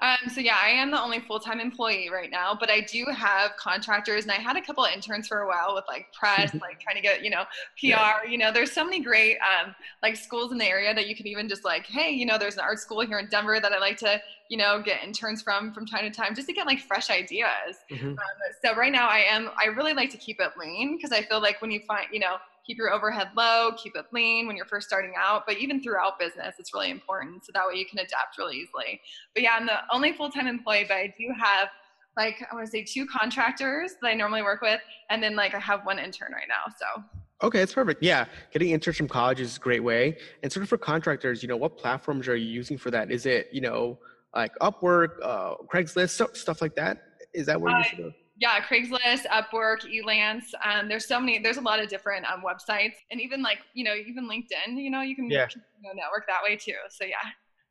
Um, 0.04 0.30
so 0.30 0.42
yeah, 0.42 0.58
I 0.62 0.68
am 0.68 0.92
the 0.92 1.02
only 1.02 1.22
full-time 1.22 1.62
employee 1.62 2.10
right 2.12 2.30
now, 2.30 2.58
but 2.60 2.70
I 2.70 2.82
do 2.82 3.06
have 3.06 3.56
contractors 3.56 4.24
and 4.24 4.34
I 4.34 4.36
had 4.36 4.58
a 4.58 4.62
couple 4.62 4.84
of 4.84 4.92
interns 4.92 5.30
for 5.30 5.40
a 5.40 5.48
while 5.48 5.74
with 5.74 5.86
like 5.88 6.12
press, 6.12 6.54
like 6.56 6.82
trying 6.82 6.98
to 6.98 7.02
get, 7.02 7.24
you 7.24 7.30
know, 7.30 7.44
PR, 7.80 7.88
yeah. 7.88 8.24
you 8.28 8.38
know, 8.38 8.52
there's 8.52 8.74
so 8.74 8.84
many 8.84 9.00
great, 9.00 9.38
um, 9.38 9.74
like 10.02 10.18
schools 10.18 10.52
in 10.52 10.58
the 10.58 10.66
area 10.66 10.94
that 10.94 11.08
you 11.08 11.16
can 11.16 11.26
even 11.26 11.48
just 11.48 11.64
like, 11.64 11.86
Hey, 11.86 12.12
you 12.12 12.26
know, 12.26 12.38
there's 12.38 12.56
an 12.56 12.60
art 12.60 12.80
school 12.80 13.00
here 13.00 13.18
in 13.18 13.28
Denver 13.28 13.62
that 13.62 13.72
I 13.72 13.80
like 13.80 13.96
to, 14.00 14.22
you 14.50 14.58
know, 14.58 14.82
get 14.82 15.02
interns 15.06 15.42
from, 15.42 15.74
from 15.74 15.86
time 15.86 16.04
to 16.04 16.12
time, 16.12 16.36
just 16.36 16.50
to 16.50 16.54
get 16.54 16.68
like 16.68 16.82
fresh 16.82 17.10
ideas. 17.10 17.78
Mm-hmm. 17.90 18.10
Um, 18.10 18.18
so 18.62 18.76
right 18.76 18.92
now 18.92 19.08
I 19.08 19.20
am, 19.20 19.52
I 19.58 19.68
really 19.68 19.94
like 19.94 20.10
to 20.10 20.18
keep 20.18 20.42
it 20.42 20.50
lean 20.60 20.98
because 20.98 21.14
I 21.14 21.22
feel 21.22 21.42
like 21.42 21.62
when 21.62 21.72
you 21.72 21.80
find, 21.88 22.08
you 22.12 22.20
know, 22.20 22.36
keep 22.66 22.78
your 22.78 22.92
overhead 22.92 23.30
low, 23.36 23.72
keep 23.78 23.96
it 23.96 24.06
lean 24.12 24.48
when 24.48 24.56
you're 24.56 24.66
first 24.66 24.88
starting 24.88 25.14
out. 25.18 25.44
But 25.48 25.58
even 25.58 25.82
throughout 25.82 26.20
business, 26.20 26.56
it's 26.60 26.74
really 26.74 26.90
important. 26.90 27.46
So 27.46 27.52
that 27.54 27.64
way 27.68 27.76
you 27.76 27.86
can 27.86 28.00
adapt 28.00 28.38
really 28.38 28.58
easily. 28.58 29.02
But 29.34 29.44
yeah, 29.44 29.56
I'm 29.58 29.66
the 29.66 29.80
only 29.92 30.14
full 30.14 30.30
time 30.30 30.48
employee, 30.48 30.86
but 30.88 30.96
I 30.96 31.14
do 31.18 31.28
have 31.38 31.70
like, 32.16 32.46
I 32.52 32.56
want 32.56 32.66
to 32.68 32.72
say 32.72 32.84
two 32.84 33.06
contractors 33.06 33.94
that 34.02 34.08
I 34.08 34.14
normally 34.14 34.44
work 34.44 34.62
with. 34.62 34.80
And 35.10 35.22
then 35.22 35.36
like 35.36 35.54
I 35.56 35.60
have 35.60 35.86
one 35.86 36.00
intern 36.00 36.32
right 36.32 36.48
now. 36.48 36.72
So. 36.78 37.04
Okay, 37.42 37.60
that's 37.60 37.74
perfect. 37.74 38.02
Yeah, 38.02 38.26
getting 38.52 38.70
interns 38.70 38.98
from 38.98 39.08
college 39.08 39.42
is 39.42 39.58
a 39.58 39.60
great 39.60 39.84
way. 39.84 40.18
And 40.44 40.52
sort 40.52 40.64
of 40.64 40.70
for 40.70 40.78
contractors, 40.78 41.42
you 41.42 41.50
know, 41.50 41.58
what 41.58 41.78
platforms 41.78 42.28
are 42.28 42.36
you 42.36 42.48
using 42.48 42.78
for 42.78 42.92
that? 42.92 43.12
Is 43.12 43.26
it, 43.26 43.50
you 43.52 43.60
know, 43.60 44.00
like 44.34 44.54
Upwork, 44.62 45.16
uh, 45.22 45.56
Craigslist, 45.72 46.38
stuff 46.38 46.62
like 46.62 46.76
that? 46.76 47.04
Is 47.34 47.48
that 47.48 47.60
where 47.60 47.74
uh, 47.74 47.80
you 47.80 47.84
should 47.84 48.00
of? 48.00 48.14
Yeah, 48.38 48.60
Craigslist, 48.62 49.26
Upwork, 49.28 49.86
Elance. 49.86 50.46
Um, 50.66 50.90
there's 50.90 51.08
so 51.08 51.20
many. 51.20 51.40
There's 51.40 51.58
a 51.58 51.62
lot 51.62 51.80
of 51.80 51.90
different 51.90 52.26
um, 52.26 52.42
websites, 52.42 52.96
and 53.12 53.22
even 53.22 53.42
like 53.42 53.60
you 53.74 53.84
know, 53.84 53.94
even 53.94 54.28
LinkedIn. 54.28 54.76
You 54.76 54.90
know, 54.90 55.02
you 55.02 55.16
can 55.16 55.30
yeah. 55.30 55.48
you 55.54 55.62
know, 55.84 55.94
network 55.94 56.26
that 56.28 56.42
way 56.44 56.56
too. 56.56 56.74
So 56.90 57.06
yeah. 57.06 57.16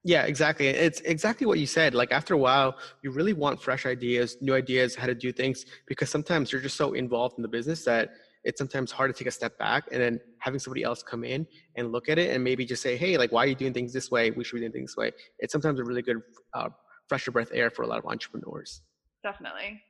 Yeah, 0.05 0.25
exactly. 0.25 0.67
It's 0.67 1.01
exactly 1.03 1.47
what 1.47 1.61
you 1.61 1.67
said. 1.67 1.95
Like 1.95 2.11
after 2.11 2.35
a 2.35 2.39
while, 2.39 2.77
you 3.03 3.13
really 3.13 3.35
want 3.35 3.63
fresh 3.63 3.87
ideas, 3.87 4.37
new 4.41 4.53
ideas, 4.55 4.97
how 4.97 5.07
to 5.07 5.15
do 5.15 5.33
things, 5.33 5.65
because 5.87 6.11
sometimes 6.11 6.51
you're 6.51 6.61
just 6.61 6.77
so 6.77 6.95
involved 6.95 7.37
in 7.39 7.43
the 7.43 7.49
business 7.49 7.85
that 7.85 8.11
it's 8.43 8.59
sometimes 8.59 8.91
hard 8.91 9.15
to 9.15 9.17
take 9.17 9.29
a 9.29 9.31
step 9.31 9.57
back 9.59 9.85
and 9.93 10.03
then 10.03 10.19
having 10.41 10.59
somebody 10.59 10.83
else 10.83 11.05
come 11.05 11.23
in 11.23 11.47
and 11.77 11.93
look 11.93 12.09
at 12.09 12.19
it 12.19 12.35
and 12.35 12.43
maybe 12.43 12.65
just 12.65 12.83
say, 12.83 12.97
hey, 12.97 13.17
like 13.17 13.31
why 13.31 13.45
are 13.45 13.47
you 13.47 13.55
doing 13.55 13.73
things 13.73 13.93
this 13.93 14.11
way? 14.11 14.33
We 14.33 14.43
should 14.43 14.57
be 14.57 14.63
doing 14.63 14.73
things 14.73 14.91
this 14.91 14.97
way. 14.97 15.13
It's 15.39 15.53
sometimes 15.53 15.79
a 15.79 15.85
really 15.85 16.03
good 16.03 16.21
uh, 16.53 16.71
fresher 17.09 17.31
breath 17.31 17.51
air 17.53 17.71
for 17.71 17.83
a 17.83 17.87
lot 17.87 17.99
of 17.99 18.05
entrepreneurs. 18.07 18.83
Definitely 19.23 19.81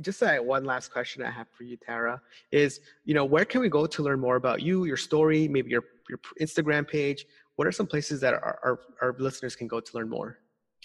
just 0.00 0.22
uh, 0.22 0.36
one 0.38 0.64
last 0.64 0.92
question 0.92 1.22
I 1.22 1.30
have 1.30 1.46
for 1.50 1.64
you, 1.64 1.76
Tara, 1.76 2.20
is 2.52 2.80
you 3.04 3.14
know 3.14 3.24
where 3.24 3.44
can 3.44 3.60
we 3.60 3.68
go 3.68 3.86
to 3.86 4.02
learn 4.02 4.20
more 4.20 4.36
about 4.36 4.62
you, 4.62 4.84
your 4.84 4.96
story, 4.96 5.48
maybe 5.48 5.70
your 5.70 5.84
your 6.08 6.18
Instagram 6.40 6.88
page? 6.88 7.26
What 7.56 7.66
are 7.66 7.72
some 7.72 7.86
places 7.86 8.20
that 8.20 8.34
our 8.34 8.58
our, 8.62 8.80
our 9.02 9.16
listeners 9.18 9.56
can 9.56 9.68
go 9.68 9.80
to 9.80 9.96
learn 9.96 10.08
more? 10.08 10.38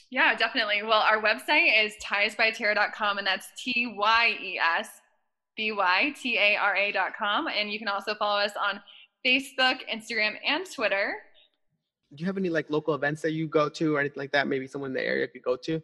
Yeah, 0.10 0.36
definitely. 0.36 0.84
Well, 0.84 1.02
our 1.02 1.22
website 1.22 1.86
is 1.86 1.94
tyesbytara.com, 2.04 3.18
and 3.18 3.26
that's 3.26 3.48
T 3.58 3.94
Y 3.98 4.38
E 4.42 4.60
S 4.60 4.90
B 5.56 5.72
Y 5.72 6.14
T 6.22 6.38
A 6.38 6.58
R 6.58 6.76
A.com. 6.76 7.48
And 7.48 7.72
you 7.72 7.80
can 7.80 7.88
also 7.88 8.14
follow 8.16 8.40
us 8.42 8.52
on 8.62 8.82
Facebook, 9.26 9.80
Instagram, 9.94 10.34
and 10.46 10.66
Twitter. 10.70 11.16
Do 12.14 12.22
you 12.22 12.26
have 12.26 12.38
any 12.38 12.50
like 12.50 12.70
local 12.70 12.94
events 12.94 13.22
that 13.22 13.32
you 13.32 13.48
go 13.48 13.70
to 13.70 13.96
or 13.96 14.00
anything 14.00 14.20
like 14.20 14.34
that? 14.34 14.48
Maybe 14.48 14.68
someone 14.68 14.90
in 14.90 14.96
the 14.96 15.06
area 15.06 15.28
could 15.28 15.44
go 15.44 15.56
to? 15.56 15.82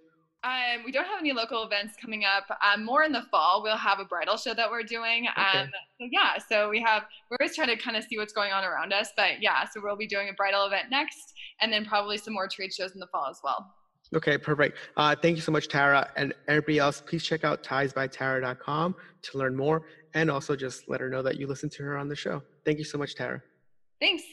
Um, 0.47 0.85
we 0.85 0.93
don't 0.93 1.05
have 1.05 1.19
any 1.19 1.33
local 1.33 1.63
events 1.63 1.95
coming 2.01 2.23
up. 2.23 2.45
Um, 2.61 2.85
more 2.85 3.03
in 3.03 3.11
the 3.11 3.23
fall, 3.23 3.61
we'll 3.61 3.75
have 3.75 3.99
a 3.99 4.05
bridal 4.05 4.37
show 4.37 4.53
that 4.53 4.69
we're 4.69 4.83
doing. 4.83 5.27
Okay. 5.27 5.59
Um, 5.59 5.69
so 5.99 6.07
yeah, 6.09 6.37
so 6.37 6.69
we 6.69 6.81
have 6.81 7.03
we're 7.29 7.45
just 7.45 7.55
trying 7.55 7.67
to 7.67 7.75
kind 7.75 7.97
of 7.97 8.05
see 8.05 8.17
what's 8.17 8.31
going 8.31 8.53
on 8.53 8.63
around 8.63 8.93
us. 8.93 9.09
But 9.17 9.41
yeah, 9.41 9.65
so 9.65 9.81
we'll 9.83 9.97
be 9.97 10.07
doing 10.07 10.29
a 10.29 10.33
bridal 10.33 10.65
event 10.65 10.89
next, 10.89 11.33
and 11.59 11.71
then 11.71 11.85
probably 11.85 12.17
some 12.17 12.33
more 12.33 12.47
trade 12.47 12.73
shows 12.73 12.91
in 12.93 12.99
the 12.99 13.07
fall 13.07 13.27
as 13.29 13.39
well. 13.43 13.73
Okay, 14.15 14.37
perfect. 14.37 14.77
Uh, 14.95 15.15
thank 15.21 15.35
you 15.35 15.41
so 15.41 15.51
much, 15.51 15.67
Tara. 15.67 16.09
And 16.15 16.33
everybody 16.47 16.79
else, 16.79 17.01
please 17.01 17.23
check 17.23 17.43
out 17.43 17.61
tyesbytara.com 17.61 18.95
to 19.23 19.37
learn 19.37 19.55
more, 19.55 19.83
and 20.13 20.31
also 20.31 20.55
just 20.55 20.87
let 20.87 21.01
her 21.01 21.09
know 21.09 21.21
that 21.23 21.37
you 21.37 21.47
listened 21.47 21.73
to 21.73 21.83
her 21.83 21.97
on 21.97 22.07
the 22.07 22.15
show. 22.15 22.41
Thank 22.63 22.77
you 22.77 22.85
so 22.85 22.97
much, 22.97 23.15
Tara. 23.15 23.41
Thanks. 23.99 24.23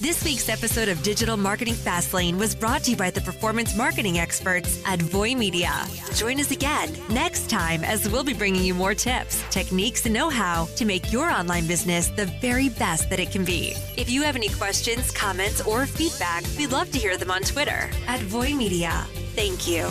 This 0.00 0.24
week's 0.24 0.48
episode 0.48 0.88
of 0.88 1.02
Digital 1.02 1.36
Marketing 1.36 1.74
Fastlane 1.74 2.38
was 2.38 2.54
brought 2.54 2.84
to 2.84 2.92
you 2.92 2.96
by 2.96 3.10
the 3.10 3.20
performance 3.20 3.76
marketing 3.76 4.18
experts 4.18 4.82
at 4.86 4.98
Voy 4.98 5.34
Media. 5.34 5.84
Join 6.14 6.40
us 6.40 6.52
again 6.52 6.96
next 7.10 7.50
time 7.50 7.84
as 7.84 8.08
we'll 8.08 8.24
be 8.24 8.32
bringing 8.32 8.64
you 8.64 8.72
more 8.72 8.94
tips, 8.94 9.44
techniques, 9.50 10.06
and 10.06 10.14
know 10.14 10.30
how 10.30 10.64
to 10.76 10.86
make 10.86 11.12
your 11.12 11.28
online 11.28 11.66
business 11.66 12.08
the 12.08 12.24
very 12.40 12.70
best 12.70 13.10
that 13.10 13.20
it 13.20 13.30
can 13.30 13.44
be. 13.44 13.74
If 13.98 14.08
you 14.08 14.22
have 14.22 14.36
any 14.36 14.48
questions, 14.48 15.10
comments, 15.10 15.60
or 15.66 15.84
feedback, 15.84 16.44
we'd 16.56 16.72
love 16.72 16.90
to 16.92 16.98
hear 16.98 17.18
them 17.18 17.30
on 17.30 17.42
Twitter 17.42 17.90
at 18.06 18.20
Voy 18.20 18.54
Media. 18.54 19.04
Thank 19.34 19.68
you. 19.68 19.90